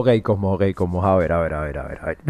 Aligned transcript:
Ok, 0.00 0.08
como, 0.22 0.54
ok, 0.54 0.72
como, 0.74 1.04
a 1.04 1.14
ver, 1.16 1.30
a 1.30 1.40
ver, 1.40 1.52
a 1.52 1.60
ver, 1.60 1.78
a 1.78 1.82
ver, 1.86 1.98
a 2.00 2.06
ver. 2.06 2.16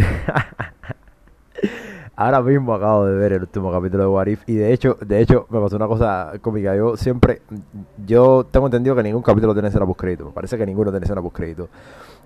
Ahora 2.16 2.42
mismo 2.42 2.74
acabo 2.74 3.06
de 3.06 3.14
ver 3.14 3.34
el 3.34 3.42
último 3.42 3.70
capítulo 3.70 4.02
de 4.02 4.08
What 4.08 4.26
If 4.26 4.42
y 4.48 4.56
de 4.56 4.72
hecho, 4.72 4.98
de 5.00 5.20
hecho, 5.20 5.46
me 5.50 5.60
pasó 5.60 5.76
una 5.76 5.86
cosa 5.86 6.32
cómica. 6.42 6.74
Yo 6.74 6.96
siempre, 6.96 7.42
yo 8.04 8.44
tengo 8.50 8.66
entendido 8.66 8.96
que 8.96 9.04
ningún 9.04 9.22
capítulo 9.22 9.52
tiene 9.52 9.68
escena 9.68 9.86
post 9.86 10.00
crédito. 10.00 10.24
Me 10.24 10.32
parece 10.32 10.58
que 10.58 10.66
ninguno 10.66 10.90
tiene 10.90 11.04
escena 11.04 11.22
post 11.22 11.36
crédito. 11.36 11.68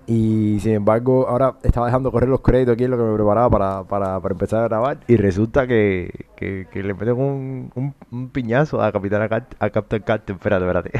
Y 0.07 0.59
sin 0.59 0.73
embargo, 0.73 1.27
ahora 1.27 1.55
estaba 1.63 1.87
dejando 1.87 2.11
correr 2.11 2.29
los 2.29 2.41
créditos 2.41 2.73
aquí 2.73 2.83
en 2.83 2.91
lo 2.91 2.97
que 2.97 3.03
me 3.03 3.15
preparaba 3.15 3.49
para, 3.49 3.83
para, 3.83 4.19
para 4.19 4.33
empezar 4.33 4.63
a 4.63 4.67
grabar. 4.67 4.99
Y 5.07 5.17
resulta 5.17 5.65
que, 5.65 6.27
que, 6.35 6.67
le 6.73 6.93
meten 6.93 7.13
un, 7.13 7.71
un, 7.73 7.95
un 8.11 8.29
piñazo 8.29 8.81
a 8.81 8.91
Capitán 8.91 9.23
a 9.23 9.69
Captain 9.71 10.03
Carter. 10.03 10.35
Espérate, 10.35 10.65
espérate. 10.65 10.91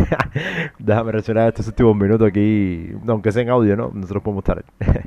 Déjame 0.79 1.11
reaccionar 1.11 1.49
estos 1.49 1.67
últimos 1.67 1.95
minutos 1.95 2.27
aquí. 2.27 2.93
Aunque 3.07 3.31
sea 3.31 3.43
en 3.43 3.49
audio, 3.49 3.75
¿no? 3.75 3.91
Nosotros 3.93 4.23
podemos 4.23 4.43
estar. 4.43 4.65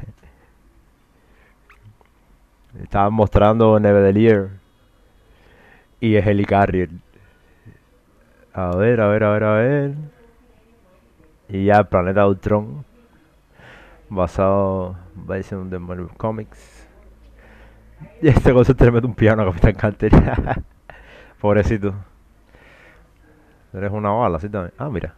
Estaban 2.83 3.13
mostrando 3.13 3.81
Nevedelier 3.81 4.51
y 6.01 6.15
es 6.15 6.25
Helicarrier. 6.25 6.91
A 8.53 8.77
ver, 8.77 9.01
a 9.01 9.09
ver, 9.09 9.25
a 9.25 9.31
ver, 9.33 9.45
a 9.45 9.53
ver. 9.55 9.95
Y 11.49 11.65
ya 11.65 11.79
el 11.79 11.87
planeta 11.87 12.27
Ultron. 12.27 12.85
Basado, 14.11 14.97
basado 15.15 15.65
de 15.65 15.79
Marvel 15.79 16.09
Comics. 16.17 16.87
Y 18.23 18.29
este 18.29 18.53
cosa 18.53 18.75
te 18.75 18.85
le 18.85 18.93
mete 18.93 19.07
un 19.07 19.15
piano 19.15 19.43
a 19.43 19.47
Capitán 19.47 19.75
Carter. 19.75 20.13
Pobrecito. 21.41 21.95
Eres 23.73 23.91
una 23.93 24.11
bala, 24.11 24.37
así 24.39 24.49
también. 24.49 24.75
Ah, 24.79 24.89
mira. 24.91 25.15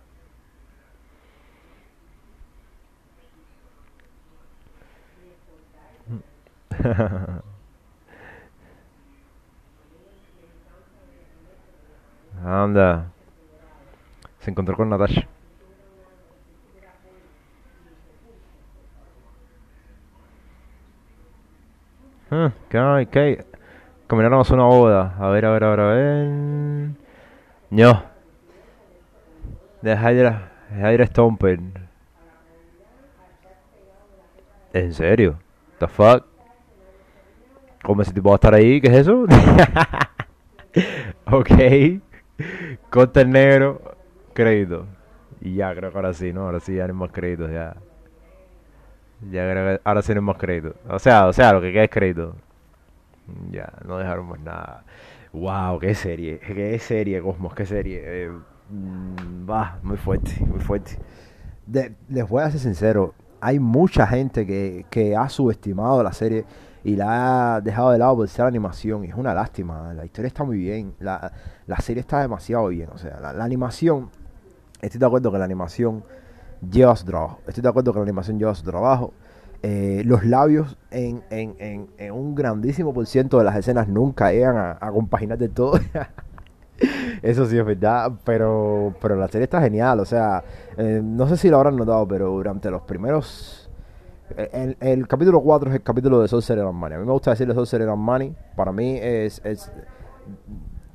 Anda. 12.44 13.10
Se 14.40 14.50
encontró 14.50 14.76
con 14.76 14.88
Natasha. 14.88 15.26
Ah, 22.30 22.52
¿Qué 22.68 22.78
hay? 22.78 23.06
¿Qué 23.06 23.18
hay? 23.18 23.38
Caminaron 24.06 24.44
a 24.48 24.54
una 24.54 24.64
boda. 24.64 25.16
A 25.18 25.28
ver, 25.30 25.44
a 25.46 25.50
ver, 25.50 25.64
a 25.64 25.70
ver, 25.70 25.80
a 25.80 25.86
ver. 25.86 26.90
No. 27.70 28.02
De 29.82 29.92
Hydra, 29.92 30.52
Hydra 30.70 31.06
Stomper. 31.06 31.58
¿En 34.72 34.94
serio? 34.94 35.38
The 35.78 35.88
fuck? 35.88 36.24
¿Cómo 37.82 38.02
ese 38.02 38.12
tipo 38.12 38.28
va 38.28 38.34
a 38.34 38.36
estar 38.36 38.54
ahí? 38.54 38.80
¿Qué 38.80 38.88
es 38.88 38.96
eso? 38.98 39.24
ok. 41.26 41.50
Corte 42.90 43.24
negro. 43.24 43.80
Crédito. 44.34 44.86
Y 45.40 45.56
ya, 45.56 45.74
creo 45.74 45.90
que 45.90 45.96
ahora 45.96 46.12
sí, 46.12 46.32
¿no? 46.32 46.42
Ahora 46.42 46.60
sí 46.60 46.76
ya 46.76 46.84
hay 46.84 46.92
más 46.92 47.10
créditos, 47.10 47.50
ya. 47.50 47.74
Ya 49.22 49.50
creo 49.50 49.76
que 49.76 49.80
ahora 49.84 50.20
más 50.20 50.36
créditos. 50.38 50.74
O 50.88 50.98
sea, 50.98 51.26
o 51.26 51.32
sea, 51.32 51.52
lo 51.52 51.60
que 51.60 51.72
queda 51.72 51.84
es 51.84 51.90
crédito. 51.90 52.36
Ya, 53.50 53.72
no 53.86 53.98
dejaron 53.98 54.32
nada. 54.44 54.84
Wow, 55.32 55.78
qué 55.78 55.94
serie, 55.94 56.38
qué 56.40 56.78
serie, 56.78 57.20
Cosmos, 57.20 57.54
qué 57.54 57.66
serie. 57.66 58.02
Eh, 58.04 58.30
mm, 58.70 59.48
va, 59.48 59.78
muy 59.82 59.96
fuerte, 59.96 60.32
muy 60.44 60.60
fuerte. 60.60 60.98
Les 62.08 62.28
voy 62.28 62.42
a 62.42 62.50
ser 62.50 62.60
sincero, 62.60 63.14
hay 63.40 63.60
mucha 63.60 64.06
gente 64.06 64.44
que, 64.46 64.86
que 64.90 65.14
ha 65.14 65.28
subestimado 65.28 66.02
la 66.02 66.12
serie 66.12 66.44
y 66.82 66.96
la 66.96 67.56
ha 67.56 67.60
dejado 67.60 67.92
de 67.92 67.98
lado 67.98 68.16
por 68.16 68.28
ser 68.28 68.46
animación. 68.46 69.04
Y 69.04 69.08
es 69.08 69.14
una 69.14 69.34
lástima, 69.34 69.92
la 69.94 70.04
historia 70.04 70.28
está 70.28 70.42
muy 70.42 70.56
bien, 70.58 70.94
la, 70.98 71.32
la 71.66 71.76
serie 71.76 72.00
está 72.00 72.20
demasiado 72.22 72.66
bien. 72.68 72.88
O 72.92 72.98
sea, 72.98 73.20
la 73.20 73.44
animación, 73.44 74.10
estoy 74.80 74.98
de 74.98 75.06
acuerdo 75.06 75.30
que 75.30 75.38
la 75.38 75.44
animación 75.44 76.02
lleva 76.70 76.96
su. 76.96 77.06
Estoy 77.46 77.62
de 77.62 77.68
acuerdo 77.68 77.92
que 77.92 77.98
la 77.98 78.04
animación 78.04 78.38
lleva 78.38 78.54
su 78.54 78.64
trabajo. 78.64 79.12
Eh, 79.62 80.02
los 80.06 80.24
labios 80.24 80.78
en, 80.90 81.22
en, 81.28 81.54
en, 81.98 82.12
un 82.12 82.34
grandísimo 82.34 82.94
por 82.94 83.06
ciento 83.06 83.36
de 83.36 83.44
las 83.44 83.56
escenas 83.56 83.88
nunca 83.88 84.32
llegan 84.32 84.56
a, 84.56 84.78
a 84.80 84.90
compaginar 84.90 85.36
de 85.36 85.50
todo. 85.50 85.78
Eso 87.22 87.44
sí 87.44 87.58
es 87.58 87.64
verdad, 87.64 88.12
pero, 88.24 88.94
pero 89.02 89.16
la 89.16 89.28
serie 89.28 89.44
está 89.44 89.60
genial. 89.60 90.00
O 90.00 90.04
sea, 90.04 90.42
eh, 90.78 91.00
no 91.04 91.28
sé 91.28 91.36
si 91.36 91.50
lo 91.50 91.58
habrán 91.58 91.76
notado, 91.76 92.08
pero 92.08 92.30
durante 92.30 92.70
los 92.70 92.82
primeros. 92.82 93.70
El, 94.36 94.76
el 94.80 95.08
capítulo 95.08 95.40
4 95.40 95.70
es 95.70 95.76
el 95.76 95.82
capítulo 95.82 96.22
de 96.22 96.28
Sorcerer 96.28 96.64
and 96.64 96.74
Money. 96.74 96.96
A 96.96 97.00
mí 97.00 97.06
me 97.06 97.12
gusta 97.12 97.32
decirle 97.32 97.52
Sorcerer 97.52 97.88
and 97.88 97.98
Money. 97.98 98.34
Para 98.56 98.72
mí 98.72 98.96
es. 98.96 99.40
es 99.44 99.70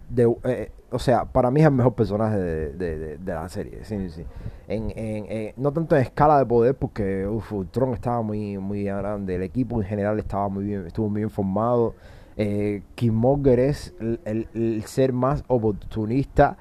de, 0.09 0.35
eh, 0.45 0.71
o 0.95 0.99
sea, 0.99 1.25
para 1.25 1.51
mí 1.51 1.59
es 1.61 1.67
el 1.67 1.73
mejor 1.73 1.93
personaje 1.93 2.37
de, 2.37 3.17
de, 3.17 3.33
la 3.33 3.47
serie. 3.49 3.83
Sí, 3.83 4.09
sí. 4.09 4.23
En, 4.67 4.91
en- 4.95 5.25
no 5.57 5.71
tanto 5.71 5.95
en 5.95 6.01
escala 6.03 6.39
de 6.39 6.45
poder, 6.45 6.75
porque 6.75 7.27
uf, 7.27 7.51
Ultron 7.51 7.93
estaba 7.93 8.21
muy, 8.21 8.57
muy 8.57 8.83
grande. 8.85 9.35
El 9.35 9.43
equipo 9.43 9.81
en 9.81 9.87
general 9.87 10.17
estaba 10.19 10.47
muy 10.49 10.63
bien, 10.65 10.87
estuvo 10.87 11.09
muy 11.09 11.21
bien 11.21 11.29
formado. 11.29 11.93
Eh, 12.37 12.81
Killmonger 12.95 13.59
es 13.59 13.93
el, 13.99 14.19
el- 14.53 14.83
ser 14.85 15.13
más 15.13 15.43
oportunista 15.47 16.57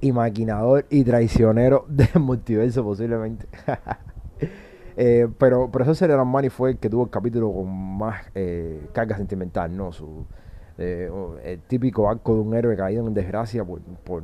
y 0.00 0.12
maquinador 0.12 0.86
y 0.90 1.04
traicionero 1.04 1.84
del 1.88 2.08
multiverso 2.20 2.84
posiblemente. 2.84 3.46
Eh, 4.94 5.26
pero, 5.38 5.70
pero 5.72 5.90
eso 5.90 6.24
Money 6.24 6.50
fue 6.50 6.72
el 6.72 6.78
que 6.78 6.90
tuvo 6.90 7.04
el 7.04 7.10
capítulo 7.10 7.50
con 7.50 7.66
más 7.96 8.26
eh, 8.34 8.88
carga 8.92 9.16
sentimental, 9.16 9.74
¿no? 9.74 9.90
Su, 9.90 10.26
eh, 10.78 11.10
el 11.44 11.60
típico 11.60 12.08
arco 12.08 12.34
de 12.34 12.40
un 12.40 12.54
héroe 12.54 12.76
caído 12.76 13.06
en 13.06 13.14
desgracia 13.14 13.64
por, 13.64 13.80
por, 14.04 14.22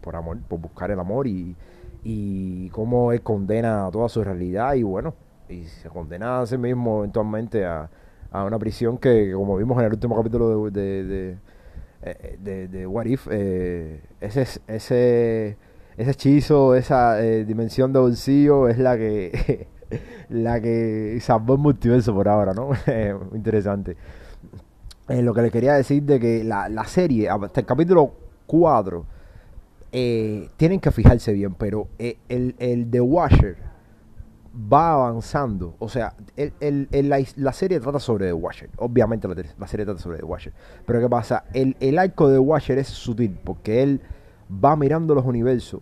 por, 0.00 0.16
amor, 0.16 0.38
por 0.48 0.60
buscar 0.60 0.90
el 0.90 1.00
amor 1.00 1.26
y, 1.26 1.56
y 2.04 2.68
cómo 2.70 3.12
él 3.12 3.22
condena 3.22 3.88
toda 3.92 4.08
su 4.08 4.22
realidad 4.22 4.74
y 4.74 4.82
bueno, 4.82 5.14
y 5.48 5.64
se 5.64 5.88
condena 5.88 6.40
a 6.40 6.46
sí 6.46 6.56
mismo 6.58 6.98
eventualmente 7.00 7.64
a, 7.66 7.88
a 8.30 8.44
una 8.44 8.58
prisión 8.58 8.98
que, 8.98 9.32
como 9.34 9.56
vimos 9.56 9.78
en 9.78 9.84
el 9.86 9.92
último 9.92 10.16
capítulo 10.16 10.70
de, 10.70 11.04
de, 11.04 11.04
de, 11.04 11.36
eh, 12.02 12.68
de- 12.70 12.86
What 12.86 13.06
If, 13.06 13.28
eh, 13.30 14.00
ese, 14.20 14.42
ese, 14.68 15.56
ese 15.96 16.10
hechizo, 16.10 16.74
esa 16.74 17.22
eh, 17.24 17.44
dimensión 17.44 17.92
de 17.92 18.00
bolsillo 18.00 18.68
es 18.68 18.78
la 18.78 18.96
que 18.96 19.68
la 20.28 20.60
que 20.60 21.18
salvó 21.20 21.54
el 21.54 21.60
multiverso 21.60 22.14
por 22.14 22.28
ahora, 22.28 22.52
¿no? 22.54 22.70
Interesante. 23.34 23.96
Eh, 25.08 25.22
lo 25.22 25.34
que 25.34 25.42
le 25.42 25.50
quería 25.50 25.74
decir 25.74 26.02
de 26.02 26.18
que 26.18 26.44
la, 26.44 26.68
la 26.68 26.84
serie, 26.84 27.28
hasta 27.28 27.60
el 27.60 27.66
capítulo 27.66 28.12
4, 28.46 29.04
eh, 29.92 30.48
tienen 30.56 30.80
que 30.80 30.90
fijarse 30.90 31.32
bien, 31.32 31.54
pero 31.54 31.88
eh, 31.98 32.16
el, 32.28 32.54
el 32.58 32.90
The 32.90 33.00
Watcher 33.00 33.56
va 34.72 34.92
avanzando. 34.94 35.74
O 35.78 35.88
sea, 35.88 36.14
el- 36.36 36.52
el- 36.60 37.08
la, 37.08 37.22
la 37.36 37.52
serie 37.52 37.80
trata 37.80 37.98
sobre 37.98 38.26
The 38.26 38.32
Watcher. 38.32 38.70
Obviamente 38.78 39.28
la, 39.28 39.34
la 39.58 39.66
serie 39.66 39.84
trata 39.84 40.00
sobre 40.00 40.18
The 40.18 40.24
Watcher. 40.24 40.52
Pero 40.86 41.00
¿qué 41.00 41.08
pasa? 41.08 41.44
El, 41.52 41.76
el 41.80 41.98
arco 41.98 42.28
de 42.28 42.36
The 42.36 42.40
Watcher 42.40 42.78
es 42.78 42.88
sutil 42.88 43.36
porque 43.44 43.82
él 43.82 44.00
va 44.64 44.76
mirando 44.76 45.14
los 45.14 45.24
universos 45.26 45.80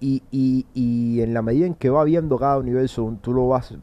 y, 0.00 0.22
y, 0.30 0.66
y 0.74 1.20
en 1.20 1.34
la 1.34 1.42
medida 1.42 1.66
en 1.66 1.74
que 1.74 1.90
va 1.90 2.04
viendo 2.04 2.38
cada 2.38 2.58
universo, 2.58 3.16
tú 3.20 3.32
lo 3.32 3.48
vas, 3.48 3.74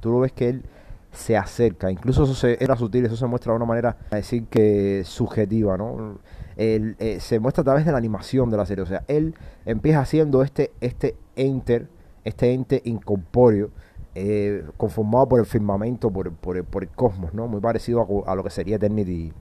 tú 0.00 0.10
lo 0.10 0.20
ves 0.20 0.32
que 0.32 0.48
él 0.48 0.64
se 1.14 1.36
acerca. 1.36 1.90
Incluso 1.90 2.24
eso 2.24 2.34
se, 2.34 2.62
era 2.62 2.76
sutil, 2.76 3.06
eso 3.06 3.16
se 3.16 3.26
muestra 3.26 3.52
de 3.52 3.56
una 3.56 3.64
manera, 3.64 3.96
a 4.10 4.16
decir 4.16 4.46
que 4.46 5.02
subjetiva, 5.04 5.76
¿no? 5.76 6.18
Él, 6.56 6.96
eh, 6.98 7.18
se 7.20 7.38
muestra 7.40 7.62
a 7.62 7.64
través 7.64 7.84
de 7.84 7.92
la 7.92 7.98
animación 7.98 8.50
de 8.50 8.56
la 8.56 8.66
serie. 8.66 8.82
O 8.82 8.86
sea, 8.86 9.04
él 9.08 9.34
empieza 9.64 10.00
haciendo 10.00 10.42
este, 10.42 10.72
este 10.80 11.16
enter, 11.36 11.88
este 12.24 12.52
ente 12.52 12.82
incorpóreo, 12.84 13.70
eh, 14.14 14.64
conformado 14.76 15.28
por 15.28 15.40
el 15.40 15.46
firmamento, 15.46 16.10
por, 16.10 16.32
por, 16.32 16.62
por 16.64 16.82
el 16.82 16.90
cosmos, 16.90 17.34
¿no? 17.34 17.48
Muy 17.48 17.60
parecido 17.60 18.24
a, 18.26 18.32
a 18.32 18.34
lo 18.34 18.44
que 18.44 18.50
sería 18.50 18.76
Eternity. 18.76 19.32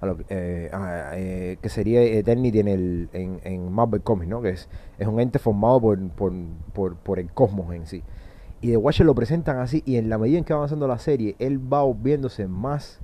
A 0.00 0.06
lo 0.06 0.16
que, 0.16 0.24
eh, 0.28 1.58
sería 1.64 2.02
Eternity 2.02 2.60
en, 2.60 2.68
el, 2.68 3.08
en, 3.12 3.40
en 3.44 3.72
Marvel 3.72 4.02
Comics, 4.02 4.28
¿no? 4.28 4.42
Que 4.42 4.50
es, 4.50 4.68
es 4.98 5.06
un 5.06 5.20
ente 5.20 5.38
formado 5.38 5.80
por, 5.80 5.98
por, 6.74 6.96
por 6.96 7.18
el 7.18 7.32
cosmos 7.32 7.74
en 7.74 7.86
sí. 7.86 8.02
Y 8.66 8.70
The 8.70 8.78
Watcher 8.78 9.06
lo 9.06 9.14
presentan 9.14 9.58
así, 9.58 9.84
y 9.86 9.94
en 9.96 10.08
la 10.08 10.18
medida 10.18 10.38
en 10.38 10.44
que 10.44 10.52
va 10.52 10.58
avanzando 10.58 10.88
la 10.88 10.98
serie, 10.98 11.36
él 11.38 11.60
va 11.72 11.84
volviéndose 11.84 12.48
más 12.48 12.98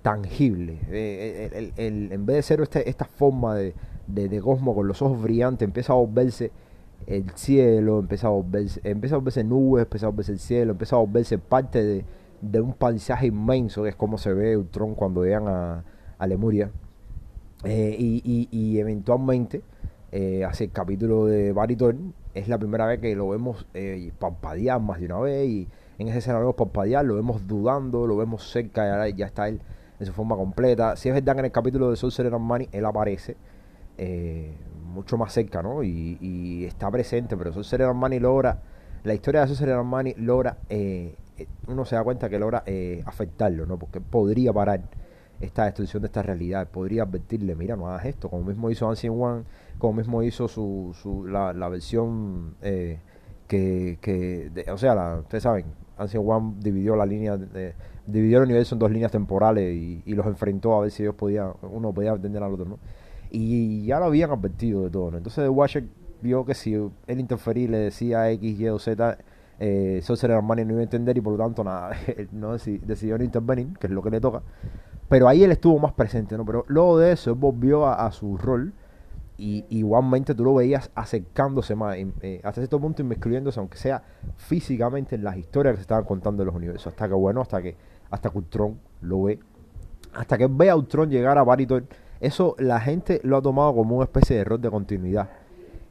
tangible. 0.00 0.78
Eh, 0.90 1.70
el- 1.76 2.10
en 2.10 2.24
vez 2.24 2.36
de 2.36 2.42
ser 2.42 2.60
este- 2.62 2.88
esta 2.88 3.04
forma 3.04 3.54
de, 3.54 3.74
de, 4.06 4.40
Cosmo 4.40 4.74
con 4.74 4.88
los 4.88 5.02
ojos 5.02 5.20
brillantes, 5.22 5.66
empieza 5.66 5.92
a 5.92 5.96
volverse 5.96 6.52
el 7.06 7.28
cielo, 7.34 7.98
empieza 7.98 8.28
a 8.28 8.30
volverse, 8.30 8.80
empieza 8.82 9.16
a 9.16 9.18
volverse 9.18 9.44
nubes, 9.44 9.82
empieza 9.82 10.06
a 10.06 10.08
volverse 10.08 10.32
el 10.32 10.38
cielo, 10.38 10.72
empieza 10.72 10.96
a 10.96 11.00
volverse 11.00 11.36
parte 11.36 11.84
de, 11.84 12.04
de 12.40 12.60
un 12.62 12.72
paisaje 12.72 13.26
inmenso, 13.26 13.82
que 13.82 13.90
es 13.90 13.96
como 13.96 14.16
se 14.16 14.32
ve 14.32 14.56
Ultron 14.56 14.94
cuando 14.94 15.22
llegan 15.24 15.48
a, 15.48 15.84
a 16.16 16.26
Lemuria. 16.26 16.70
Eh, 17.64 17.94
y, 17.98 18.48
y- 18.50 18.78
eventualmente, 18.78 19.60
eh, 20.12 20.44
hacia 20.46 20.64
el 20.64 20.70
capítulo 20.72 21.26
de 21.26 21.52
Bariton, 21.52 22.14
es 22.34 22.48
la 22.48 22.58
primera 22.58 22.86
vez 22.86 23.00
que 23.00 23.14
lo 23.14 23.28
vemos 23.28 23.66
eh, 23.74 24.12
parpadear 24.18 24.80
más 24.80 25.00
de 25.00 25.06
una 25.06 25.20
vez 25.20 25.48
y 25.48 25.68
en 25.98 26.08
esa 26.08 26.18
escena 26.18 26.34
lo 26.34 26.40
vemos 26.40 26.56
parpadear, 26.56 27.04
lo 27.04 27.14
vemos 27.14 27.46
dudando, 27.46 28.06
lo 28.06 28.16
vemos 28.16 28.50
cerca, 28.50 29.08
ya, 29.08 29.16
ya 29.16 29.26
está 29.26 29.48
él 29.48 29.60
en 30.00 30.06
su 30.06 30.12
forma 30.12 30.36
completa. 30.36 30.96
Si 30.96 31.08
es 31.08 31.14
verdad 31.14 31.34
que 31.34 31.38
en 31.40 31.44
el 31.46 31.52
capítulo 31.52 31.90
de 31.90 31.96
Sorcerer 31.96 32.32
Money 32.32 32.68
él 32.72 32.84
aparece 32.84 33.36
eh, 33.96 34.52
mucho 34.94 35.18
más 35.18 35.32
cerca, 35.32 35.62
¿no? 35.62 35.82
Y, 35.82 36.64
está 36.64 36.90
presente, 36.90 37.36
pero 37.36 37.52
Sorcerer 37.52 37.92
Money 37.92 38.20
logra, 38.20 38.62
la 39.02 39.12
historia 39.12 39.42
de 39.42 39.48
Sorcerer 39.48 39.82
Money 39.82 40.14
logra, 40.16 40.56
eh, 40.70 41.16
eh, 41.36 41.46
uno 41.66 41.84
se 41.84 41.96
da 41.96 42.04
cuenta 42.04 42.30
que 42.30 42.38
logra 42.38 42.62
eh, 42.64 43.02
afectarlo, 43.04 43.66
¿no? 43.66 43.78
Porque 43.78 44.00
podría 44.00 44.52
parar 44.52 44.80
esta 45.44 45.64
destrucción 45.64 46.02
de 46.02 46.06
esta 46.06 46.22
realidad, 46.22 46.68
podría 46.68 47.04
advertirle, 47.04 47.54
mira, 47.54 47.76
no 47.76 47.88
hagas 47.88 48.06
esto, 48.06 48.28
como 48.28 48.44
mismo 48.44 48.70
hizo 48.70 48.88
Ancient 48.88 49.14
One, 49.18 49.44
como 49.78 49.94
mismo 49.94 50.22
hizo 50.22 50.48
su, 50.48 50.94
su 51.00 51.26
la, 51.26 51.52
la 51.52 51.68
versión 51.68 52.54
eh, 52.62 52.98
que, 53.48 53.98
que 54.00 54.50
o 54.70 54.78
sea, 54.78 54.94
la, 54.94 55.16
ustedes 55.20 55.42
saben, 55.42 55.66
Ancient 55.98 56.24
One 56.26 56.54
dividió 56.60 56.96
la 56.96 57.06
línea, 57.06 57.36
de- 57.36 57.74
dividió 58.06 58.38
el 58.38 58.44
universo 58.44 58.74
en 58.74 58.78
dos 58.80 58.90
líneas 58.90 59.12
temporales 59.12 59.74
y, 59.74 60.02
y 60.04 60.14
los 60.14 60.26
enfrentó 60.26 60.74
a 60.76 60.80
ver 60.80 60.90
si 60.90 61.02
ellos 61.02 61.14
podían, 61.14 61.52
uno 61.62 61.92
podía 61.92 62.12
entender 62.12 62.42
al 62.42 62.52
otro, 62.52 62.64
¿no? 62.66 62.78
Y 63.30 63.86
ya 63.86 63.98
lo 63.98 64.06
habían 64.06 64.30
advertido 64.30 64.82
de 64.84 64.90
todo, 64.90 65.10
¿no? 65.10 65.16
Entonces 65.18 65.42
The 65.44 65.48
Watcher 65.48 65.84
vio 66.22 66.44
que 66.44 66.54
si 66.54 66.74
él 66.74 67.20
interfería 67.20 67.64
y 67.64 67.68
le 67.68 67.78
decía 67.78 68.30
X, 68.30 68.60
Y 68.60 68.68
o 68.68 68.78
Z, 68.78 69.18
eh, 69.60 70.00
Sorcerer 70.02 70.36
Armani 70.36 70.64
no 70.64 70.72
iba 70.72 70.80
a 70.80 70.84
entender 70.84 71.16
y 71.16 71.20
por 71.20 71.32
lo 71.36 71.44
tanto 71.44 71.64
nada, 71.64 71.92
él 72.16 72.28
no 72.32 72.54
deci- 72.54 72.80
decidió 72.80 73.18
no 73.18 73.24
intervenir, 73.24 73.68
que 73.78 73.86
es 73.86 73.92
lo 73.92 74.02
que 74.02 74.10
le 74.10 74.20
toca. 74.20 74.42
Pero 75.14 75.28
ahí 75.28 75.44
él 75.44 75.52
estuvo 75.52 75.78
más 75.78 75.92
presente, 75.92 76.36
¿no? 76.36 76.44
Pero 76.44 76.64
luego 76.66 76.98
de 76.98 77.12
eso 77.12 77.36
volvió 77.36 77.86
a, 77.86 78.10
su 78.10 78.36
rol 78.36 78.72
y 79.38 79.64
igualmente 79.68 80.34
tú 80.34 80.42
lo 80.42 80.54
veías 80.56 80.90
acercándose 80.96 81.76
más, 81.76 81.96
eh, 81.96 82.40
hasta 82.42 82.60
cierto 82.60 82.80
punto 82.80 83.00
inmiscuyéndose, 83.00 83.60
aunque 83.60 83.78
sea 83.78 84.02
físicamente 84.36 85.14
en 85.14 85.22
las 85.22 85.36
historias 85.36 85.74
que 85.74 85.76
se 85.76 85.82
estaban 85.82 86.02
contando 86.02 86.42
en 86.42 86.48
los 86.48 86.56
universos. 86.56 86.88
Hasta 86.88 87.06
que, 87.06 87.14
bueno, 87.14 87.40
hasta 87.42 87.62
que, 87.62 87.76
hasta 88.10 88.28
que 88.28 88.38
Ultron 88.38 88.80
lo 89.02 89.22
ve, 89.22 89.38
hasta 90.14 90.36
que 90.36 90.48
ve 90.48 90.68
a 90.68 90.74
Ultron 90.74 91.08
llegar 91.08 91.38
a 91.38 91.44
Baritor, 91.44 91.84
eso 92.18 92.56
la 92.58 92.80
gente 92.80 93.20
lo 93.22 93.36
ha 93.36 93.42
tomado 93.42 93.72
como 93.72 93.94
una 93.94 94.06
especie 94.06 94.34
de 94.34 94.42
error 94.42 94.58
de 94.58 94.68
continuidad. 94.68 95.30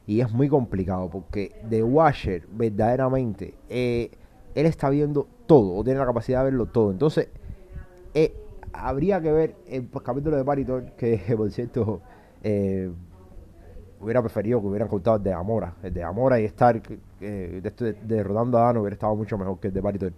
Y 0.06 0.20
es 0.20 0.30
muy 0.30 0.50
complicado 0.50 1.08
porque 1.08 1.62
The 1.70 1.82
Watcher, 1.82 2.46
verdaderamente, 2.52 3.54
eh, 3.70 4.10
él 4.54 4.66
está 4.66 4.90
viendo 4.90 5.26
todo, 5.46 5.76
o 5.76 5.82
tiene 5.82 5.98
la 5.98 6.04
capacidad 6.04 6.40
de 6.40 6.44
verlo 6.44 6.66
todo. 6.66 6.90
Entonces, 6.90 7.30
eh, 8.12 8.32
habría 8.72 9.20
que 9.20 9.32
ver 9.32 9.54
el 9.68 9.88
capítulo 10.02 10.36
de 10.36 10.42
Baritor, 10.42 10.92
que 10.96 11.18
por 11.36 11.50
cierto, 11.50 12.00
eh, 12.42 12.90
hubiera 14.00 14.20
preferido 14.20 14.60
que 14.60 14.66
hubieran 14.66 14.88
contado 14.88 15.16
el 15.16 15.22
de 15.22 15.32
Amora. 15.32 15.74
El 15.82 15.94
de 15.94 16.02
Amora 16.02 16.40
y 16.40 16.44
Stark, 16.46 16.82
eh, 17.20 17.60
de, 17.62 17.68
esto 17.68 17.84
de- 17.84 17.94
derrotando 18.04 18.58
a 18.58 18.62
Dano, 18.62 18.80
hubiera 18.80 18.94
estado 18.94 19.14
mucho 19.16 19.38
mejor 19.38 19.58
que 19.60 19.68
el 19.68 19.74
de 19.74 19.80
Baritor. 19.80 20.12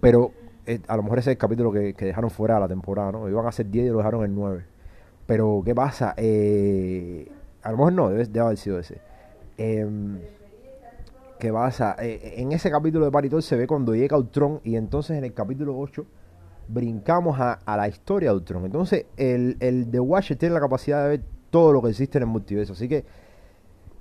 Pero 0.00 0.32
eh, 0.66 0.80
a 0.88 0.96
lo 0.96 1.02
mejor 1.02 1.18
ese 1.18 1.30
es 1.30 1.34
el 1.34 1.38
capítulo 1.38 1.72
que, 1.72 1.94
que 1.94 2.06
dejaron 2.06 2.30
fuera 2.30 2.54
de 2.54 2.60
la 2.60 2.68
temporada, 2.68 3.12
¿no? 3.12 3.28
Iban 3.28 3.46
a 3.46 3.52
ser 3.52 3.66
10 3.70 3.86
y 3.86 3.90
lo 3.90 3.98
dejaron 3.98 4.24
en 4.24 4.34
9. 4.34 4.64
Pero, 5.26 5.62
¿qué 5.64 5.74
pasa? 5.74 6.14
Eh, 6.16 7.30
a 7.62 7.70
lo 7.70 7.76
mejor 7.76 7.92
no, 7.92 8.08
debe, 8.10 8.40
haber 8.40 8.56
sido 8.56 8.78
ese. 8.78 9.00
Em, 9.58 10.18
¿Qué 11.38 11.52
pasa? 11.52 11.96
En 11.98 12.52
ese 12.52 12.70
capítulo 12.70 13.06
de 13.06 13.10
Baritor 13.10 13.42
se 13.42 13.56
ve 13.56 13.66
cuando 13.66 13.94
llega 13.94 14.16
Ultron 14.18 14.60
y 14.62 14.76
entonces 14.76 15.16
en 15.16 15.24
el 15.24 15.32
capítulo 15.32 15.78
8 15.78 16.04
brincamos 16.72 17.38
a, 17.38 17.58
la 17.66 17.88
historia 17.88 18.30
de 18.30 18.36
Ultron. 18.36 18.64
Entonces, 18.64 19.06
el, 19.16 19.56
el 19.60 19.90
The 19.90 20.00
Watcher 20.00 20.36
tiene 20.36 20.54
la 20.54 20.60
capacidad 20.60 21.02
de 21.02 21.08
ver 21.08 21.24
todo 21.50 21.72
lo 21.72 21.82
que 21.82 21.90
existe 21.90 22.18
en 22.18 22.22
el 22.22 22.28
multiverso. 22.28 22.72
Así 22.72 22.88
que 22.88 23.04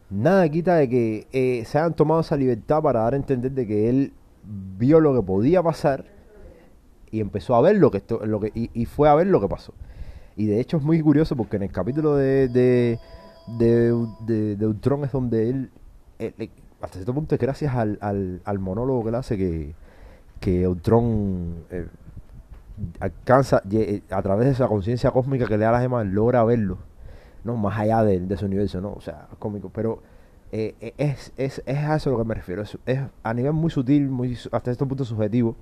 nada 0.10 0.48
quita 0.50 0.76
de 0.76 0.90
que 0.90 1.28
eh, 1.32 1.64
se 1.66 1.78
hayan 1.78 1.94
tomado 1.94 2.22
esa 2.22 2.38
libertad 2.38 2.82
para 2.82 3.02
dar 3.02 3.14
a 3.14 3.18
entender 3.18 3.52
de 3.52 3.68
que 3.68 3.90
él 3.90 4.14
vio 4.78 5.00
lo 5.00 5.14
que 5.14 5.22
podía 5.22 5.62
pasar 5.62 6.06
y 7.12 7.22
empezó 7.22 7.56
a 7.56 7.62
ver 7.62 7.78
lo 7.78 7.92
que 7.92 7.98
esto, 7.98 8.26
lo 8.26 8.40
que 8.40 8.52
y, 8.54 8.86
fue 8.86 9.10
a 9.10 9.16
ver 9.16 9.28
lo 9.28 9.42
que 9.42 9.48
pasó. 9.48 9.74
Y 10.36 10.46
de 10.46 10.60
hecho 10.60 10.78
es 10.78 10.84
muy 10.84 11.02
curioso 11.02 11.36
porque 11.36 11.58
en 11.58 11.64
el 11.64 11.72
capítulo 11.72 12.16
de 12.16 12.48
de, 12.48 12.98
de, 14.28 14.68
Ultron 14.68 15.04
es 15.04 15.12
donde 15.12 15.50
él, 15.50 15.72
hasta 16.82 16.96
cierto 16.96 17.16
punto 17.16 17.34
es 17.34 17.42
gracias 17.42 17.74
al, 17.74 17.98
al, 18.00 18.42
al 18.46 18.60
monólogo 18.60 19.04
que 19.04 19.10
él 19.10 19.16
hace 19.16 19.38
que, 19.38 19.74
que 20.40 20.68
Ultron 20.68 21.66
eh, 21.72 21.88
alcanza 23.00 23.62
eh, 23.72 24.02
a 24.10 24.22
través 24.22 24.48
de 24.48 24.54
esa 24.54 24.68
conciencia 24.68 25.12
cósmica 25.12 25.46
que 25.46 25.58
le 25.58 25.64
da 25.64 25.70
a 25.70 25.74
las 25.74 25.82
gemas 25.82 26.06
logra 26.06 26.44
verlo 26.44 26.78
no 27.44 27.56
más 27.56 27.80
allá 27.80 28.04
de, 28.04 28.38
su 28.38 28.46
universo 28.46 28.82
no 28.82 28.94
o 28.94 29.02
sea 29.02 29.28
cómico 29.40 29.70
pero 29.70 30.02
eh, 30.52 30.76
eh, 30.82 30.94
es, 30.98 31.32
es, 31.38 31.62
es 31.66 31.78
a 31.78 31.96
eso 31.96 32.10
a 32.10 32.14
lo 32.14 32.20
que 32.20 32.26
me 32.26 32.34
refiero. 32.34 32.64
Es, 32.64 33.00
a 33.24 33.34
nivel 33.34 33.54
muy 33.54 33.70
sutil 33.70 34.10
muy 34.10 34.38
hasta 34.52 34.72
este 34.72 34.86
punto 34.86 35.06
subjetivo. 35.06 35.56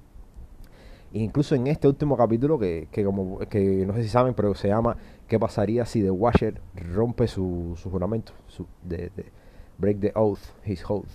E 1.14 1.20
incluso 1.20 1.56
en 1.56 1.68
este 1.68 1.88
último 1.88 2.18
capítulo 2.18 2.60
que, 2.60 2.88
que 2.92 3.04
como 3.04 3.40
que 3.40 3.86
no 3.86 3.94
sé 3.94 4.04
si 4.04 4.10
saben 4.10 4.34
pero 4.34 4.54
se 4.56 4.68
llama 4.68 4.98
qué 5.28 5.40
pasaría 5.40 5.86
si 5.86 6.02
The 6.02 6.12
Watcher 6.12 6.62
rompe 6.76 7.28
su, 7.28 7.76
su 7.78 7.90
juramento 7.90 8.34
su, 8.48 8.68
de, 8.84 9.10
de 9.16 9.32
break 9.78 10.00
the 10.02 10.12
oath 10.16 10.42
his 10.66 10.84
oath 10.90 11.08